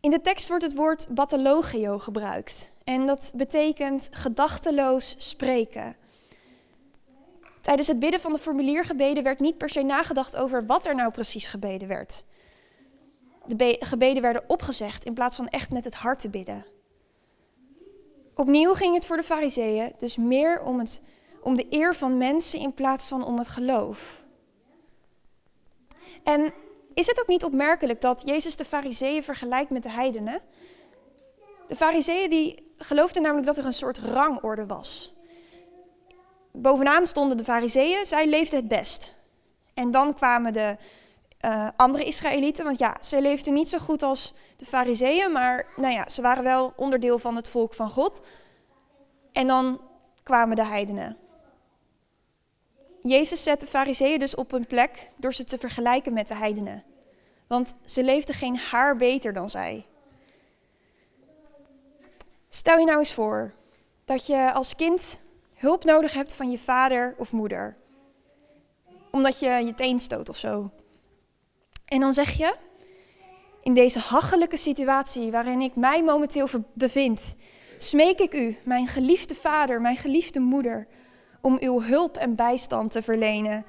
In 0.00 0.10
de 0.10 0.20
tekst 0.20 0.48
wordt 0.48 0.62
het 0.62 0.74
woord 0.74 1.08
batologio 1.10 1.98
gebruikt. 1.98 2.72
En 2.84 3.06
dat 3.06 3.32
betekent 3.34 4.08
gedachteloos 4.10 5.14
spreken. 5.18 5.96
Tijdens 7.60 7.88
het 7.88 7.98
bidden 7.98 8.20
van 8.20 8.32
de 8.32 8.38
formuliergebeden 8.38 9.22
werd 9.22 9.40
niet 9.40 9.58
per 9.58 9.70
se 9.70 9.82
nagedacht 9.82 10.36
over 10.36 10.66
wat 10.66 10.86
er 10.86 10.94
nou 10.94 11.10
precies 11.10 11.46
gebeden 11.46 11.88
werd. 11.88 12.24
De 13.46 13.76
gebeden 13.78 14.22
werden 14.22 14.44
opgezegd 14.46 15.04
in 15.04 15.14
plaats 15.14 15.36
van 15.36 15.48
echt 15.48 15.72
met 15.72 15.84
het 15.84 15.94
hart 15.94 16.20
te 16.20 16.28
bidden. 16.28 16.74
Opnieuw 18.38 18.74
ging 18.74 18.94
het 18.94 19.06
voor 19.06 19.16
de 19.16 19.22
fariseeën 19.22 19.92
dus 19.98 20.16
meer 20.16 20.62
om, 20.62 20.78
het, 20.78 21.02
om 21.40 21.56
de 21.56 21.66
eer 21.70 21.94
van 21.94 22.16
mensen 22.16 22.60
in 22.60 22.74
plaats 22.74 23.08
van 23.08 23.24
om 23.24 23.38
het 23.38 23.48
geloof. 23.48 24.24
En 26.22 26.52
is 26.94 27.06
het 27.06 27.20
ook 27.20 27.26
niet 27.26 27.44
opmerkelijk 27.44 28.00
dat 28.00 28.22
Jezus 28.26 28.56
de 28.56 28.64
fariseeën 28.64 29.22
vergelijkt 29.22 29.70
met 29.70 29.82
de 29.82 29.90
heidenen? 29.90 30.40
De 31.68 31.76
fariseeën 31.76 32.30
die 32.30 32.72
geloofden 32.78 33.22
namelijk 33.22 33.46
dat 33.46 33.56
er 33.56 33.64
een 33.64 33.72
soort 33.72 33.98
rangorde 33.98 34.66
was. 34.66 35.14
Bovenaan 36.52 37.06
stonden 37.06 37.36
de 37.36 37.44
fariseeën, 37.44 38.06
zij 38.06 38.26
leefden 38.26 38.58
het 38.58 38.68
best. 38.68 39.16
En 39.74 39.90
dan 39.90 40.14
kwamen 40.14 40.52
de 40.52 40.76
uh, 41.44 41.68
andere 41.76 42.04
Israëlieten, 42.04 42.64
want 42.64 42.78
ja, 42.78 42.96
ze 43.00 43.20
leefden 43.20 43.54
niet 43.54 43.68
zo 43.68 43.78
goed 43.78 44.02
als 44.02 44.34
de 44.56 44.64
fariseeën, 44.64 45.32
maar 45.32 45.66
nou 45.76 45.92
ja, 45.92 46.08
ze 46.08 46.22
waren 46.22 46.44
wel 46.44 46.72
onderdeel 46.76 47.18
van 47.18 47.36
het 47.36 47.48
volk 47.48 47.74
van 47.74 47.90
God. 47.90 48.20
En 49.32 49.46
dan 49.46 49.80
kwamen 50.22 50.56
de 50.56 50.64
heidenen. 50.64 51.16
Jezus 53.02 53.42
zet 53.42 53.60
de 53.60 53.66
fariseeën 53.66 54.18
dus 54.18 54.34
op 54.34 54.52
een 54.52 54.66
plek 54.66 55.10
door 55.16 55.34
ze 55.34 55.44
te 55.44 55.58
vergelijken 55.58 56.12
met 56.12 56.28
de 56.28 56.34
heidenen. 56.34 56.84
Want 57.46 57.74
ze 57.84 58.04
leefden 58.04 58.34
geen 58.34 58.56
haar 58.56 58.96
beter 58.96 59.32
dan 59.32 59.50
zij. 59.50 59.86
Stel 62.48 62.78
je 62.78 62.84
nou 62.84 62.98
eens 62.98 63.14
voor 63.14 63.54
dat 64.04 64.26
je 64.26 64.52
als 64.52 64.76
kind 64.76 65.20
hulp 65.54 65.84
nodig 65.84 66.12
hebt 66.12 66.34
van 66.34 66.50
je 66.50 66.58
vader 66.58 67.14
of 67.18 67.32
moeder. 67.32 67.76
Omdat 69.10 69.38
je 69.38 69.48
je 69.48 69.74
teen 69.74 69.98
stoot 69.98 70.28
of 70.28 70.36
zo. 70.36 70.70
En 71.86 72.00
dan 72.00 72.12
zeg 72.12 72.30
je, 72.30 72.56
in 73.62 73.74
deze 73.74 73.98
hachelijke 73.98 74.56
situatie 74.56 75.30
waarin 75.30 75.60
ik 75.60 75.76
mij 75.76 76.02
momenteel 76.02 76.48
bevind, 76.72 77.36
smeek 77.78 78.18
ik 78.18 78.34
u, 78.34 78.56
mijn 78.64 78.86
geliefde 78.86 79.34
vader, 79.34 79.80
mijn 79.80 79.96
geliefde 79.96 80.40
moeder, 80.40 80.86
om 81.40 81.56
uw 81.60 81.82
hulp 81.82 82.16
en 82.16 82.34
bijstand 82.34 82.92
te 82.92 83.02
verlenen, 83.02 83.64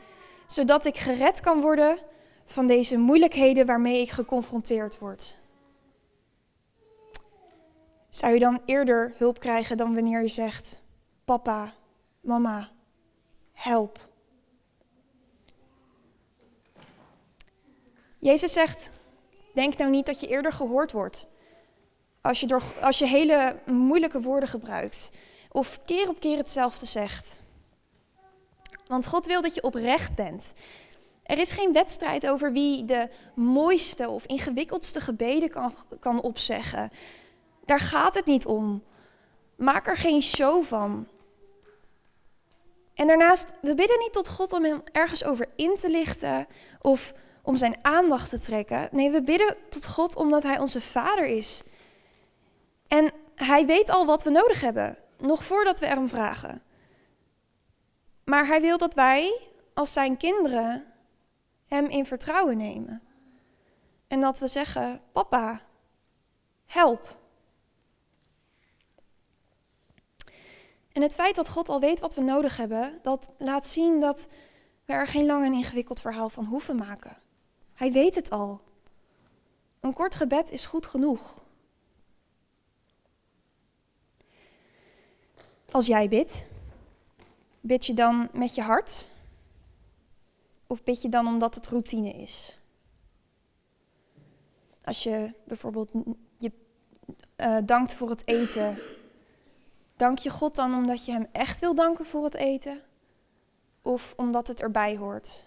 zodat 0.48 0.86
ik 0.86 0.98
gered 0.98 1.40
kan 1.40 1.62
worden 1.62 1.98
van 2.46 2.68
deze 2.68 2.98
moeilijkheden 2.98 3.66
waarmee 3.66 4.02
ik 4.02 4.10
geconfronteerd 4.10 5.00
word. 5.00 5.40
Zou 8.10 8.34
je 8.34 8.40
dan 8.40 8.62
eerder 8.66 9.14
hulp 9.18 9.40
krijgen 9.40 9.78
dan 9.78 9.94
wanneer 9.94 10.22
je 10.22 10.28
zegt: 10.28 10.82
Papa, 11.26 11.74
mama, 12.22 12.70
help. 13.54 14.07
Jezus 18.20 18.54
zegt: 18.54 18.90
Denk 19.54 19.78
nou 19.78 19.90
niet 19.90 20.06
dat 20.06 20.20
je 20.20 20.28
eerder 20.28 20.52
gehoord 20.52 20.92
wordt. 20.92 21.26
Als 22.22 22.40
je, 22.40 22.48
door, 22.48 22.64
als 22.82 23.00
je 23.00 23.06
hele 23.06 23.60
moeilijke 23.66 24.22
woorden 24.22 24.50
gebruikt. 24.50 25.10
Of 25.52 25.80
keer 25.86 26.10
op 26.10 26.20
keer 26.20 26.38
hetzelfde 26.38 26.86
zegt. 26.86 27.40
Want 28.88 29.08
God 29.08 29.26
wil 29.26 29.42
dat 29.42 29.56
je 29.56 29.64
oprecht 29.64 30.16
bent. 30.16 30.54
Er 31.24 31.38
is 31.38 31.52
geen 31.52 31.74
wedstrijd 31.74 32.28
over 32.28 32.52
wie 32.52 32.86
de 32.86 33.10
mooiste 33.36 34.10
of 34.10 34.26
ingewikkeldste 34.26 35.02
gebeden 35.02 35.50
kan, 35.50 35.74
kan 36.00 36.22
opzeggen. 36.22 36.90
Daar 37.66 37.80
gaat 37.80 38.16
het 38.16 38.26
niet 38.26 38.46
om. 38.46 38.84
Maak 39.56 39.88
er 39.88 39.98
geen 39.98 40.22
show 40.22 40.64
van. 40.64 41.08
En 42.94 43.08
daarnaast, 43.08 43.48
we 43.62 43.74
bidden 43.74 44.00
niet 44.00 44.14
tot 44.14 44.28
God 44.28 44.54
om 44.54 44.64
hem 44.64 44.82
ergens 44.92 45.24
over 45.24 45.50
in 45.56 45.76
te 45.76 45.90
lichten 45.90 46.48
of 46.82 47.14
om 47.48 47.56
zijn 47.56 47.76
aandacht 47.82 48.30
te 48.30 48.40
trekken. 48.40 48.88
Nee, 48.92 49.10
we 49.12 49.22
bidden 49.22 49.56
tot 49.70 49.88
God 49.88 50.16
omdat 50.16 50.44
hij 50.44 50.60
onze 50.60 50.82
vader 50.82 51.26
is. 51.26 51.64
En 52.88 53.12
hij 53.36 53.66
weet 53.66 53.90
al 53.90 54.06
wat 54.06 54.24
we 54.24 54.30
nodig 54.30 54.62
hebben, 54.62 54.98
nog 55.18 55.44
voordat 55.44 55.80
we 55.80 55.88
erom 55.88 56.08
vragen. 56.08 56.62
Maar 58.24 58.48
hij 58.48 58.62
wil 58.62 58.78
dat 58.78 58.94
wij, 58.94 59.40
als 59.74 59.94
zijn 59.94 60.18
kinderen, 60.18 60.86
hem 61.68 61.86
in 61.86 62.06
vertrouwen 62.06 62.58
nemen. 62.58 63.02
En 64.08 64.20
dat 64.20 64.40
we 64.40 64.48
zeggen: 64.48 65.02
Papa, 65.12 65.62
help. 66.66 67.18
En 70.92 71.02
het 71.02 71.14
feit 71.14 71.36
dat 71.36 71.50
God 71.50 71.70
al 71.70 71.80
weet 71.80 72.00
wat 72.00 72.16
we 72.16 72.22
nodig 72.22 72.58
hebben, 72.58 73.00
dat 73.02 73.30
laat 73.38 73.68
zien 73.68 74.00
dat 74.00 74.28
we 74.86 74.94
er 74.94 75.08
geen 75.08 75.26
lang 75.26 75.46
en 75.46 75.54
ingewikkeld 75.54 76.02
verhaal 76.02 76.30
van 76.30 76.46
hoeven 76.46 76.76
maken. 76.76 77.26
Hij 77.78 77.92
weet 77.92 78.16
het 78.16 78.30
al. 78.30 78.62
Een 79.80 79.94
kort 79.94 80.16
gebed 80.16 80.52
is 80.52 80.66
goed 80.66 80.86
genoeg. 80.86 81.44
Als 85.72 85.86
jij 85.86 86.10
bidt, 86.10 86.48
bid 87.62 87.86
je 87.86 87.94
dan 87.94 88.30
met 88.34 88.56
je 88.56 88.62
hart? 88.62 89.12
Of 90.68 90.84
bid 90.84 91.02
je 91.02 91.10
dan 91.10 91.28
omdat 91.28 91.56
het 91.56 91.68
routine 91.68 92.14
is? 92.14 92.58
Als 94.84 95.04
je 95.04 95.34
bijvoorbeeld 95.44 95.92
je 96.38 96.52
uh, 97.38 97.58
dankt 97.66 97.96
voor 97.96 98.10
het 98.10 98.28
eten, 98.28 98.78
dank 99.96 100.18
je 100.18 100.30
God 100.30 100.56
dan 100.56 100.74
omdat 100.74 101.06
je 101.06 101.12
Hem 101.12 101.28
echt 101.32 101.60
wil 101.60 101.76
danken 101.76 102.06
voor 102.06 102.24
het 102.24 102.36
eten? 102.36 102.82
Of 103.82 104.14
omdat 104.16 104.48
het 104.48 104.62
erbij 104.62 104.98
hoort? 104.98 105.47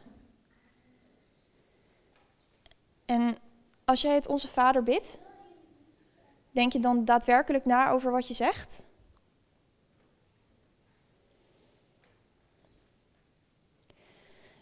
En 3.11 3.37
als 3.85 4.01
jij 4.01 4.15
het 4.15 4.29
Onze 4.29 4.49
Vader 4.49 4.83
bidt, 4.83 5.19
denk 6.51 6.73
je 6.73 6.81
dan 6.81 7.05
daadwerkelijk 7.05 7.65
na 7.65 7.91
over 7.91 8.11
wat 8.11 8.29
je 8.29 8.35
zegt? 8.35 8.83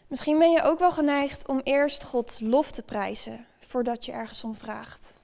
Misschien 0.06 0.38
ben 0.38 0.50
je 0.50 0.62
ook 0.62 0.78
wel 0.78 0.92
geneigd 0.92 1.48
om 1.48 1.60
eerst 1.62 2.04
God 2.04 2.40
lof 2.40 2.70
te 2.70 2.82
prijzen 2.82 3.46
voordat 3.60 4.04
je 4.04 4.12
ergens 4.12 4.44
om 4.44 4.54
vraagt. 4.54 5.20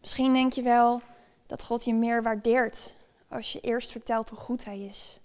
Misschien 0.00 0.32
denk 0.32 0.52
je 0.52 0.62
wel 0.62 1.02
dat 1.46 1.64
God 1.64 1.84
je 1.84 1.94
meer 1.94 2.22
waardeert 2.22 2.96
als 3.28 3.52
je 3.52 3.60
eerst 3.60 3.90
vertelt 3.90 4.28
hoe 4.28 4.38
goed 4.38 4.64
Hij 4.64 4.80
is. 4.80 5.20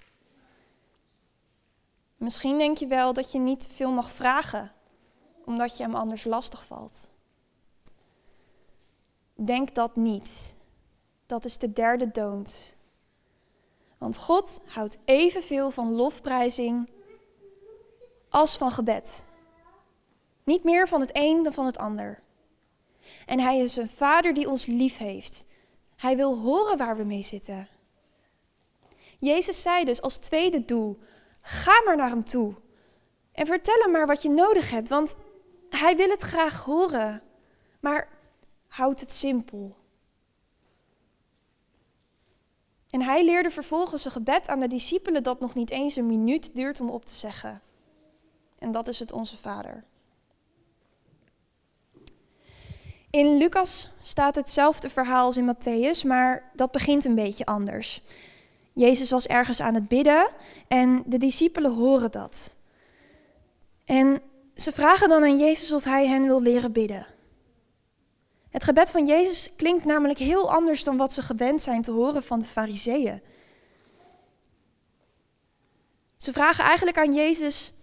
Misschien 2.18 2.58
denk 2.58 2.78
je 2.78 2.88
wel 2.88 3.14
dat 3.14 3.32
je 3.32 3.40
niet 3.40 3.68
veel 3.72 3.92
mag 3.92 4.12
vragen 4.12 4.72
omdat 5.52 5.78
je 5.78 5.84
hem 5.84 5.96
anders 5.96 6.24
lastig 6.24 6.66
valt. 6.66 7.08
Denk 9.36 9.76
dat 9.76 9.96
niet. 9.96 10.56
Dat 11.26 11.46
is 11.46 11.58
de 11.58 11.74
derde 11.74 12.12
dood. 12.12 12.76
Want 13.98 14.18
God 14.18 14.62
houdt 14.66 14.98
evenveel 15.06 15.72
van 15.72 15.96
lofprijzing 15.96 16.90
als 18.30 18.58
van 18.58 18.72
gebed. 18.72 19.24
Niet 20.44 20.64
meer 20.64 20.88
van 20.88 21.02
het 21.02 21.10
een 21.14 21.44
dan 21.44 21.54
van 21.54 21.66
het 21.66 21.78
ander. 21.78 22.22
En 23.26 23.40
hij 23.40 23.58
is 23.58 23.76
een 23.76 23.90
vader 23.90 24.34
die 24.34 24.50
ons 24.50 24.66
lief 24.66 24.98
heeft. 24.98 25.46
Hij 25.96 26.16
wil 26.16 26.38
horen 26.38 26.78
waar 26.78 26.98
we 26.98 27.04
mee 27.04 27.24
zitten. 27.24 27.68
Jezus 29.18 29.62
zei 29.62 29.86
dus 29.86 30.02
als 30.02 30.18
tweede 30.18 30.66
doel: 30.66 31.00
ga 31.42 31.82
maar 31.86 31.98
naar 31.98 32.10
hem 32.10 32.24
toe. 32.24 32.54
En 33.32 33.46
vertel 33.46 33.80
hem 33.82 33.92
maar 33.92 34.08
wat 34.08 34.22
je 34.22 34.30
nodig 34.30 34.70
hebt, 34.70 34.90
want 34.90 35.16
hij 35.76 35.96
wil 35.96 36.10
het 36.10 36.22
graag 36.22 36.64
horen. 36.64 37.22
Maar 37.80 38.10
houd 38.68 39.00
het 39.00 39.12
simpel. 39.12 39.76
En 42.90 43.02
hij 43.02 43.26
leerde 43.26 43.50
vervolgens 43.50 44.06
een 44.06 44.12
gebed 44.12 44.48
aan 44.48 44.60
de 44.60 44.68
discipelen 44.68 45.24
dat 45.24 45.40
nog 45.40 45.56
niet 45.56 45.70
eens 45.70 45.96
een 45.96 46.08
minuut 46.08 46.56
duurt 46.56 46.82
om 46.82 46.90
op 46.90 47.06
te 47.06 47.14
zeggen. 47.14 47.62
En 48.60 48.72
dat 48.72 48.88
is 48.88 49.00
het 49.00 49.12
Onze 49.12 49.38
Vader. 49.38 49.84
In 53.10 53.38
Lucas 53.38 53.90
staat 54.02 54.36
hetzelfde 54.36 54.90
verhaal 54.90 55.26
als 55.26 55.38
in 55.38 55.56
Matthäus, 55.56 56.08
maar 56.08 56.52
dat 56.56 56.72
begint 56.72 57.06
een 57.06 57.16
beetje 57.16 57.46
anders. 57.46 58.02
Jezus 58.74 59.12
was 59.12 59.28
ergens 59.28 59.62
aan 59.62 59.74
het 59.74 59.88
bidden 59.88 60.30
en 60.68 61.04
de 61.06 61.18
discipelen 61.18 61.74
horen 61.74 62.12
dat. 62.12 62.58
En 63.86 64.22
ze 64.62 64.72
vragen 64.72 65.10
dan 65.10 65.24
aan 65.24 65.40
Jezus 65.40 65.72
of 65.72 65.84
hij 65.84 66.08
hen 66.08 66.24
wil 66.24 66.42
leren 66.42 66.72
bidden. 66.72 67.08
Het 68.50 68.64
gebed 68.64 68.92
van 68.92 69.06
Jezus 69.06 69.56
klinkt 69.56 69.86
namelijk 69.86 70.20
heel 70.20 70.52
anders 70.52 70.84
dan 70.84 70.98
wat 70.98 71.14
ze 71.14 71.22
gewend 71.22 71.62
zijn 71.62 71.82
te 71.82 71.92
horen 71.92 72.24
van 72.24 72.40
de 72.40 72.46
Fariseeën. 72.46 73.22
Ze 76.18 76.32
vragen 76.34 76.64
eigenlijk 76.64 76.98
aan 76.98 77.14
Jezus: 77.14 77.74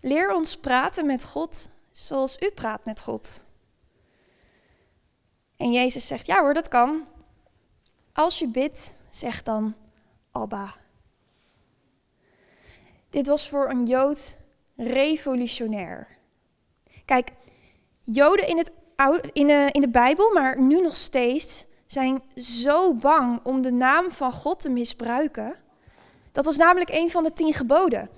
leer 0.00 0.34
ons 0.34 0.56
praten 0.56 1.06
met 1.06 1.24
God 1.24 1.70
zoals 1.92 2.38
u 2.40 2.50
praat 2.50 2.84
met 2.84 3.00
God. 3.00 3.46
En 5.56 5.72
Jezus 5.72 6.06
zegt: 6.06 6.26
ja 6.26 6.40
hoor, 6.40 6.54
dat 6.54 6.68
kan. 6.68 7.06
Als 8.12 8.38
je 8.38 8.48
bidt, 8.48 8.94
zeg 9.08 9.42
dan 9.42 9.74
Abba. 10.30 10.74
Dit 13.10 13.26
was 13.26 13.48
voor 13.48 13.70
een 13.70 13.86
Jood 13.86 14.36
revolutionair. 14.76 16.15
Kijk, 17.06 17.30
Joden 18.04 18.48
in, 18.48 18.58
het 18.58 18.70
in, 19.32 19.46
de, 19.46 19.68
in 19.72 19.80
de 19.80 19.88
Bijbel, 19.88 20.32
maar 20.32 20.60
nu 20.60 20.80
nog 20.80 20.96
steeds, 20.96 21.64
zijn 21.86 22.22
zo 22.36 22.94
bang 22.94 23.40
om 23.42 23.62
de 23.62 23.72
naam 23.72 24.10
van 24.10 24.32
God 24.32 24.60
te 24.60 24.68
misbruiken. 24.68 25.56
Dat 26.32 26.44
was 26.44 26.56
namelijk 26.56 26.90
een 26.90 27.10
van 27.10 27.22
de 27.22 27.32
tien 27.32 27.52
geboden. 27.52 28.10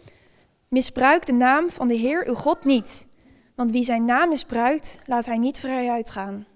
Misbruik 0.69 1.27
de 1.27 1.33
naam 1.33 1.71
van 1.71 1.89
de 1.89 1.95
Heer 1.95 2.29
uw 2.29 2.35
God 2.35 2.65
niet. 2.65 3.07
Want 3.55 3.73
wie 3.73 3.85
zijn 3.85 4.05
naam 4.05 4.29
misbruikt, 4.29 5.01
laat 5.05 5.27
hij 5.27 5.39
niet 5.39 5.59
vrij 5.59 5.91
uitgaan. 5.91 6.47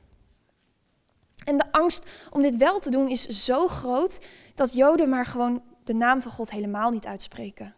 En 1.44 1.58
de 1.58 1.72
angst 1.72 2.10
om 2.30 2.42
dit 2.42 2.56
wel 2.56 2.78
te 2.78 2.90
doen 2.90 3.08
is 3.08 3.26
zo 3.26 3.68
groot 3.68 4.20
dat 4.54 4.72
Joden 4.72 5.08
maar 5.08 5.26
gewoon 5.26 5.62
de 5.84 5.94
naam 5.94 6.22
van 6.22 6.32
God 6.32 6.50
helemaal 6.50 6.90
niet 6.90 7.06
uitspreken. 7.06 7.74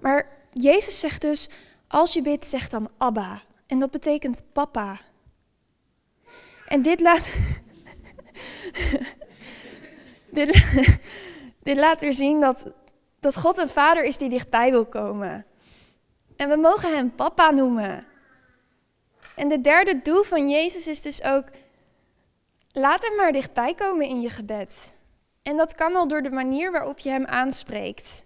Maar 0.00 0.28
Jezus 0.52 1.00
zegt 1.00 1.20
dus, 1.20 1.48
als 1.88 2.12
je 2.12 2.22
bidt, 2.22 2.48
zeg 2.48 2.68
dan 2.68 2.88
Abba. 2.96 3.42
En 3.66 3.78
dat 3.78 3.90
betekent 3.90 4.44
papa. 4.52 5.00
En 6.66 6.82
dit 6.82 7.00
laat. 7.00 7.30
dit, 11.62 11.76
laat 11.76 12.00
weer 12.00 12.14
zien 12.14 12.40
dat, 12.40 12.70
dat 13.20 13.36
God 13.36 13.58
een 13.58 13.68
vader 13.68 14.04
is 14.04 14.16
die 14.16 14.28
dichtbij 14.28 14.70
wil 14.70 14.86
komen. 14.86 15.46
En 16.36 16.48
we 16.48 16.56
mogen 16.56 16.96
hem 16.96 17.14
papa 17.14 17.50
noemen. 17.50 18.06
En 19.34 19.48
de 19.48 19.60
derde 19.60 20.00
doel 20.02 20.22
van 20.22 20.48
Jezus 20.48 20.86
is 20.86 21.00
dus 21.00 21.22
ook. 21.22 21.44
Laat 22.72 23.06
hem 23.06 23.16
maar 23.16 23.32
dichtbij 23.32 23.74
komen 23.74 24.06
in 24.06 24.20
je 24.20 24.30
gebed. 24.30 24.94
En 25.42 25.56
dat 25.56 25.74
kan 25.74 25.96
al 25.96 26.08
door 26.08 26.22
de 26.22 26.30
manier 26.30 26.72
waarop 26.72 26.98
je 26.98 27.10
hem 27.10 27.26
aanspreekt. 27.26 28.25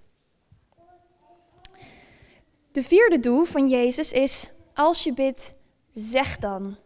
De 2.72 2.82
vierde 2.82 3.20
doel 3.20 3.44
van 3.44 3.68
Jezus 3.68 4.12
is, 4.12 4.50
als 4.74 5.04
je 5.04 5.14
bidt, 5.14 5.54
zeg 5.92 6.38
dan. 6.38 6.76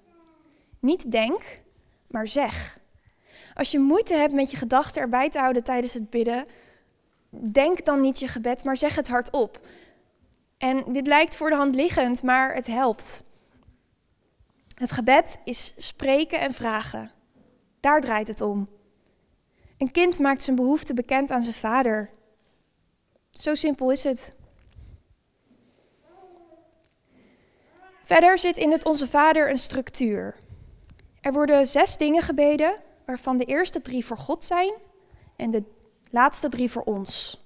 Niet 0.79 1.11
denk, 1.11 1.63
maar 2.07 2.29
zeg. 2.29 2.79
Als 3.55 3.71
je 3.71 3.79
moeite 3.79 4.15
hebt 4.15 4.33
met 4.33 4.51
je 4.51 4.57
gedachten 4.57 5.03
erbij 5.03 5.31
te 5.31 5.39
houden 5.39 5.65
tijdens 5.65 5.95
het 5.95 6.11
bidden, 6.11 6.47
denk 7.31 7.85
dan 7.85 8.01
niet 8.01 8.19
je 8.19 8.29
gebed, 8.29 8.65
maar 8.65 8.77
zeg 8.77 8.95
het 8.95 9.09
hardop. 9.09 9.67
En 10.59 10.93
dit 10.93 11.07
lijkt 11.07 11.37
voor 11.37 11.51
de 11.51 11.57
hand 11.57 11.75
liggend, 11.75 12.23
maar 12.23 12.55
het 12.55 12.67
helpt. 12.67 13.25
Het 14.75 14.91
gebed 14.91 15.39
is 15.45 15.75
spreken 15.77 16.41
en 16.41 16.53
vragen. 16.53 17.11
Daar 17.81 18.01
draait 18.01 18.29
het 18.29 18.41
om. 18.41 18.69
Een 19.79 19.91
kind 19.91 20.19
maakt 20.19 20.43
zijn 20.43 20.57
behoefte 20.57 20.95
bekend 20.95 21.31
aan 21.31 21.43
zijn 21.43 21.55
vader. 21.55 22.11
Zo 23.31 23.55
simpel 23.55 23.91
is 23.91 24.05
het. 24.05 24.35
Verder 28.05 28.39
zit 28.39 28.57
in 28.57 28.71
het 28.71 28.85
Onze 28.85 29.07
Vader 29.07 29.51
een 29.51 29.59
structuur. 29.59 30.35
Er 31.21 31.33
worden 31.33 31.67
zes 31.67 31.97
dingen 31.97 32.23
gebeden, 32.23 32.81
waarvan 33.07 33.37
de 33.37 33.45
eerste 33.45 33.83
drie 33.83 34.05
voor 34.05 34.17
God 34.17 34.45
zijn 34.45 34.73
en 35.37 35.51
de 35.51 35.63
laatste 36.11 36.49
drie 36.49 36.71
voor 36.71 36.83
ons. 36.83 37.43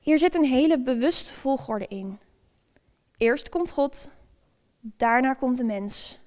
Hier 0.00 0.18
zit 0.18 0.34
een 0.34 0.44
hele 0.44 0.78
bewuste 0.78 1.34
volgorde 1.34 1.86
in. 1.88 2.20
Eerst 3.16 3.48
komt 3.48 3.70
God, 3.70 4.10
daarna 4.80 5.32
komt 5.32 5.56
de 5.56 5.64
mens. 5.64 6.20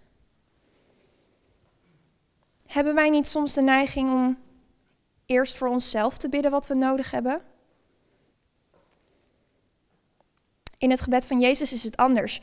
Hebben 2.66 2.96
wij 2.96 3.10
niet 3.10 3.28
soms 3.28 3.54
de 3.54 3.62
neiging 3.62 4.12
om 4.12 4.38
eerst 5.26 5.58
voor 5.58 5.68
onszelf 5.68 6.18
te 6.18 6.30
bidden 6.30 6.52
wat 6.52 6.68
we 6.68 6.74
nodig 6.74 7.12
hebben? 7.12 7.42
In 10.78 10.90
het 10.90 11.02
gebed 11.02 11.26
van 11.26 11.40
Jezus 11.40 11.74
is 11.74 11.84
het 11.84 11.98
anders. 11.98 12.42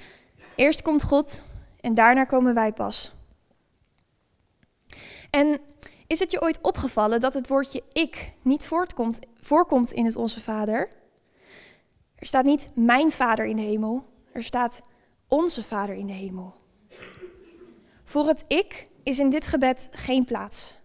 Eerst 0.56 0.82
komt 0.82 1.02
God 1.02 1.44
en 1.80 1.94
daarna 1.94 2.24
komen 2.24 2.54
wij 2.54 2.72
pas. 2.72 3.12
En 5.30 5.60
is 6.06 6.18
het 6.18 6.30
je 6.30 6.42
ooit 6.42 6.60
opgevallen 6.60 7.20
dat 7.20 7.34
het 7.34 7.48
woordje 7.48 7.82
ik 7.92 8.32
niet 8.42 8.70
voorkomt 9.40 9.92
in 9.92 10.04
het 10.04 10.16
Onze 10.16 10.40
Vader? 10.40 10.88
Er 12.14 12.26
staat 12.26 12.44
niet 12.44 12.68
mijn 12.74 13.10
Vader 13.10 13.46
in 13.46 13.56
de 13.56 13.62
hemel, 13.62 14.04
er 14.32 14.44
staat 14.44 14.82
onze 15.28 15.62
Vader 15.62 15.94
in 15.94 16.06
de 16.06 16.12
hemel. 16.12 16.54
Voor 18.04 18.26
het 18.26 18.44
ik 18.48 18.88
is 19.02 19.18
in 19.18 19.30
dit 19.30 19.46
gebed 19.46 19.88
geen 19.90 20.24
plaats. 20.24 20.76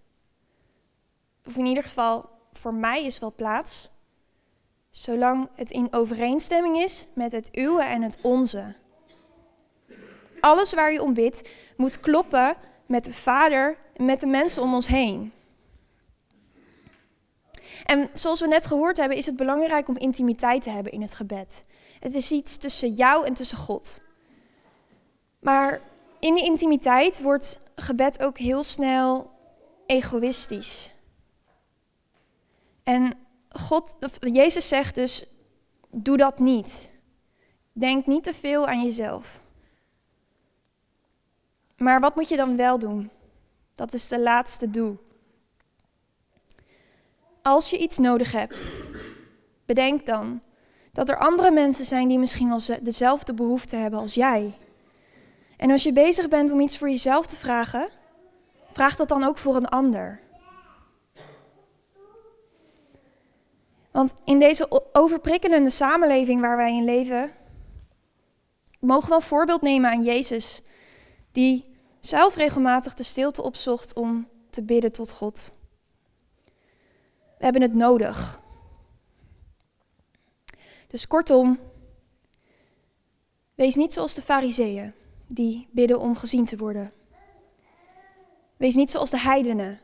Of 1.46 1.58
in 1.58 1.66
ieder 1.66 1.84
geval, 1.84 2.30
voor 2.52 2.74
mij 2.74 3.06
is 3.06 3.20
wel 3.20 3.34
plaats, 3.36 3.92
zolang 4.90 5.50
het 5.56 5.72
in 5.72 5.94
overeenstemming 5.94 6.78
is 6.78 7.08
met 7.14 7.32
het 7.32 7.58
uwe 7.58 7.84
en 7.84 8.02
het 8.02 8.18
onze. 8.22 8.76
Alles 10.40 10.74
waar 10.74 10.92
je 10.92 11.02
om 11.02 11.14
bidt 11.14 11.50
moet 11.78 12.00
kloppen 12.00 12.56
met 12.86 13.06
de 13.06 13.14
Vader 13.14 13.78
en 13.94 14.06
met 14.06 14.20
de 14.20 14.28
mensen 14.28 14.62
om 14.62 14.74
ons 14.74 14.88
heen. 14.88 15.34
En 17.86 18.10
zoals 18.14 18.40
we 18.40 18.48
net 18.48 18.66
gehoord 18.66 18.98
hebben, 18.98 19.18
is 19.18 19.26
het 19.26 19.36
belangrijk 19.36 19.88
om 19.88 19.98
intimiteit 19.98 20.64
te 20.64 20.70
hebben 20.70 20.92
in 20.92 21.02
het 21.02 21.16
gebed. 21.16 21.66
Het 22.00 22.14
is 22.14 22.32
iets 22.32 22.58
tussen 22.58 22.94
jou 22.94 23.26
en 23.26 23.34
tussen 23.34 23.58
God. 23.58 24.02
Maar 25.40 25.82
in 26.20 26.36
die 26.36 26.46
intimiteit 26.46 27.22
wordt 27.22 27.60
gebed 27.76 28.24
ook 28.24 28.38
heel 28.38 28.64
snel 28.64 29.32
egoïstisch. 29.86 30.92
En 32.84 33.14
God, 33.50 33.96
Jezus 34.20 34.68
zegt 34.68 34.96
dus: 34.96 35.26
doe 35.90 36.18
dat 36.18 36.40
niet. 36.40 36.92
Denk 37.72 38.06
niet 38.06 38.24
te 38.24 38.34
veel 38.34 38.68
aan 38.68 38.84
jezelf. 38.84 39.42
Maar 41.80 42.00
wat 42.00 42.16
moet 42.16 42.30
je 42.30 42.36
dan 42.36 42.56
wel 42.56 42.80
doen? 42.80 43.10
Dat 43.76 43.94
is 43.94 44.08
de 44.08 44.20
laatste 44.20 44.70
doel. 44.70 44.98
Als 47.42 47.70
je 47.70 47.78
iets 47.78 47.98
nodig 47.98 48.32
hebt, 48.32 48.74
bedenk 49.66 50.06
dan 50.06 50.42
dat 50.92 51.10
er 51.10 51.18
andere 51.18 51.52
mensen 51.52 51.86
zijn 51.86 52.08
die 52.08 52.20
misschien 52.20 52.50
wel 52.50 52.62
dezelfde 52.82 53.34
behoefte 53.34 53.76
hebben 53.76 54.00
als 54.00 54.14
jij. 54.14 54.56
En 55.58 55.72
als 55.72 55.84
je 55.84 55.94
bezig 55.94 56.28
bent 56.28 56.52
om 56.52 56.60
iets 56.60 56.78
voor 56.78 56.90
jezelf 56.90 57.26
te 57.26 57.36
vragen, 57.36 57.90
vraag 58.72 58.96
dat 58.96 59.10
dan 59.10 59.24
ook 59.24 59.38
voor 59.38 59.56
een 59.56 59.70
ander. 59.70 60.20
Want 63.92 64.14
in 64.26 64.40
deze 64.40 64.84
overprikkelende 64.94 65.70
samenleving 65.70 66.42
waar 66.42 66.58
wij 66.58 66.76
in 66.76 66.84
leven, 66.84 67.32
mogen 68.80 69.10
we 69.10 69.16
een 69.16 69.22
voorbeeld 69.22 69.62
nemen 69.62 69.90
aan 69.90 70.04
Jezus, 70.04 70.62
die 71.32 71.69
zelf 72.00 72.36
regelmatig 72.36 72.94
de 72.94 73.04
stilte 73.04 73.42
opzocht 73.42 73.94
om 73.94 74.28
te 74.50 74.64
bidden 74.64 74.92
tot 74.92 75.12
God. 75.12 75.54
We 77.38 77.46
hebben 77.46 77.62
het 77.62 77.74
nodig. 77.74 78.42
Dus 80.88 81.08
kortom, 81.08 81.60
Wees 83.60 83.76
niet 83.76 83.94
zoals 83.94 84.14
de 84.14 84.22
fariseeën, 84.22 84.94
die 85.28 85.68
bidden 85.72 86.00
om 86.00 86.16
gezien 86.16 86.46
te 86.46 86.58
worden. 86.58 86.92
Wees 88.58 88.76
niet 88.76 88.92
zoals 88.92 89.10
de 89.10 89.20
heidenen, 89.20 89.80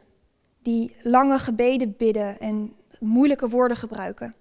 die 0.60 0.95
lange 1.01 1.39
gebeden 1.39 1.95
bidden 1.97 2.39
en 2.39 2.75
moeilijke 2.99 3.49
woorden 3.49 3.78
gebruiken. 3.78 4.36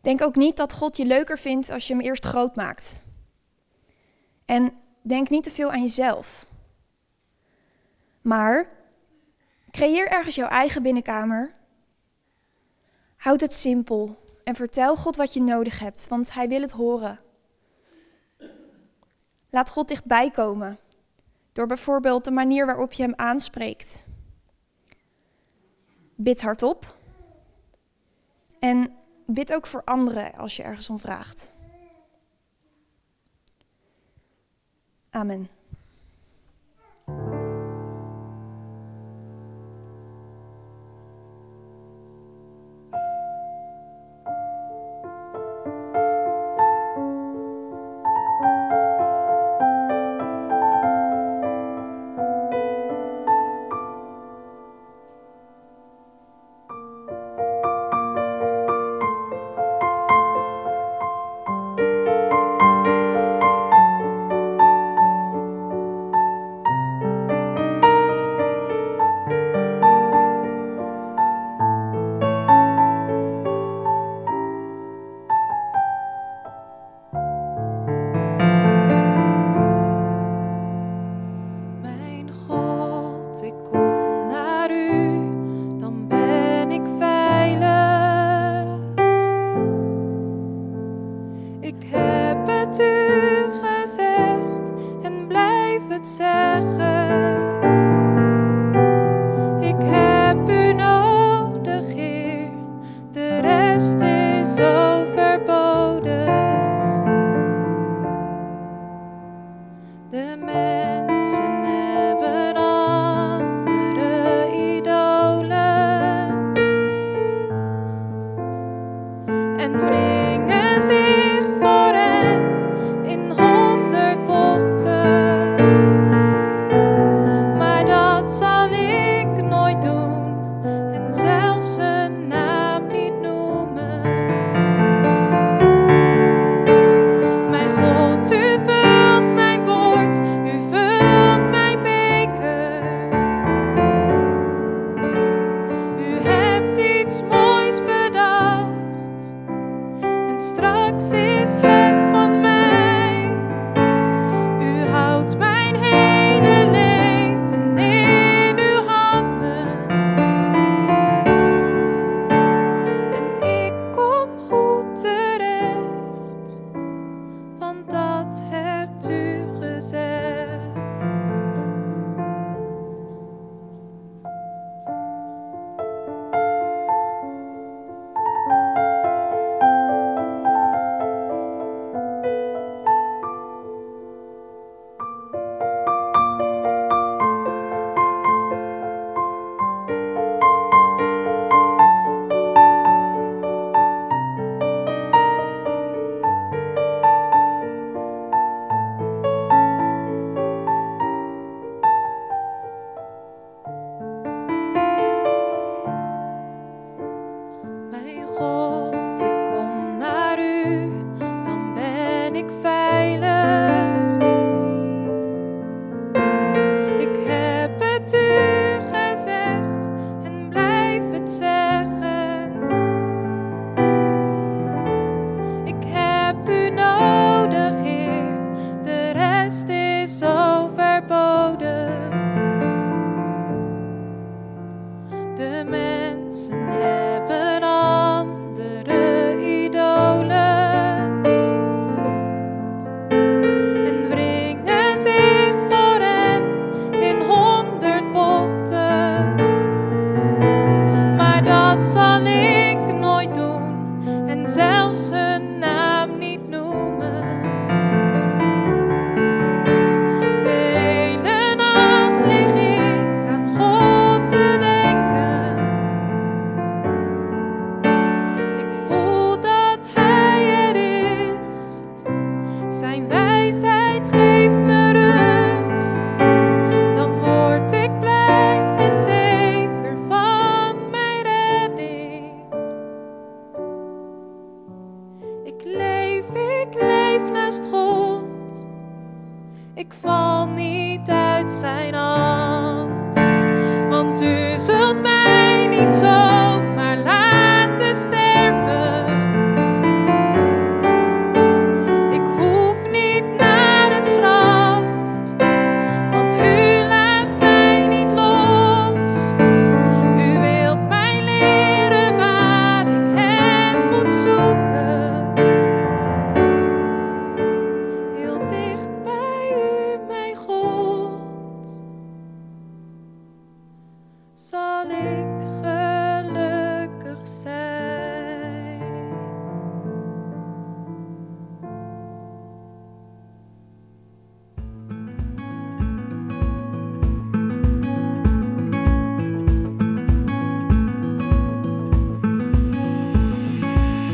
Denk 0.00 0.22
ook 0.22 0.36
niet 0.36 0.56
dat 0.56 0.72
God 0.72 0.96
je 0.96 1.04
leuker 1.04 1.38
vindt 1.38 1.70
als 1.70 1.86
je 1.86 1.94
hem 1.94 2.02
eerst 2.02 2.24
groot 2.24 2.56
maakt. 2.56 3.02
En 4.44 4.72
denk 5.02 5.28
niet 5.28 5.44
te 5.44 5.50
veel 5.50 5.70
aan 5.70 5.82
jezelf. 5.82 6.46
Maar 8.20 8.68
creëer 9.70 10.08
ergens 10.08 10.34
jouw 10.34 10.48
eigen 10.48 10.82
binnenkamer. 10.82 11.54
Houd 13.16 13.40
het 13.40 13.54
simpel 13.54 14.22
en 14.44 14.54
vertel 14.54 14.96
God 14.96 15.16
wat 15.16 15.32
je 15.32 15.42
nodig 15.42 15.78
hebt, 15.78 16.08
want 16.08 16.34
Hij 16.34 16.48
wil 16.48 16.60
het 16.60 16.70
horen. 16.70 17.20
Laat 19.50 19.70
God 19.70 19.88
dichtbij 19.88 20.30
komen, 20.30 20.78
door 21.52 21.66
bijvoorbeeld 21.66 22.24
de 22.24 22.30
manier 22.30 22.66
waarop 22.66 22.92
je 22.92 23.02
Hem 23.02 23.14
aanspreekt. 23.16 24.06
Bid 26.14 26.42
hardop 26.42 26.96
en 28.58 28.96
bid 29.26 29.52
ook 29.52 29.66
voor 29.66 29.84
anderen 29.84 30.34
als 30.34 30.56
je 30.56 30.62
ergens 30.62 30.90
om 30.90 30.98
vraagt. 30.98 31.52
Amen. 35.18 35.48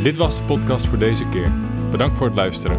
Dit 0.05 0.17
was 0.17 0.37
de 0.37 0.43
podcast 0.43 0.87
voor 0.87 0.99
deze 0.99 1.29
keer. 1.29 1.53
Bedankt 1.91 2.17
voor 2.17 2.27
het 2.27 2.37
luisteren. 2.37 2.79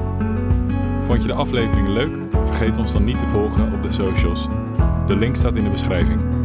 Vond 1.05 1.21
je 1.21 1.27
de 1.27 1.33
aflevering 1.33 1.87
leuk? 1.87 2.11
Vergeet 2.45 2.77
ons 2.77 2.91
dan 2.91 3.03
niet 3.03 3.19
te 3.19 3.27
volgen 3.27 3.73
op 3.73 3.83
de 3.83 3.91
socials. 3.91 4.47
De 5.05 5.15
link 5.15 5.35
staat 5.35 5.55
in 5.55 5.63
de 5.63 5.69
beschrijving. 5.69 6.44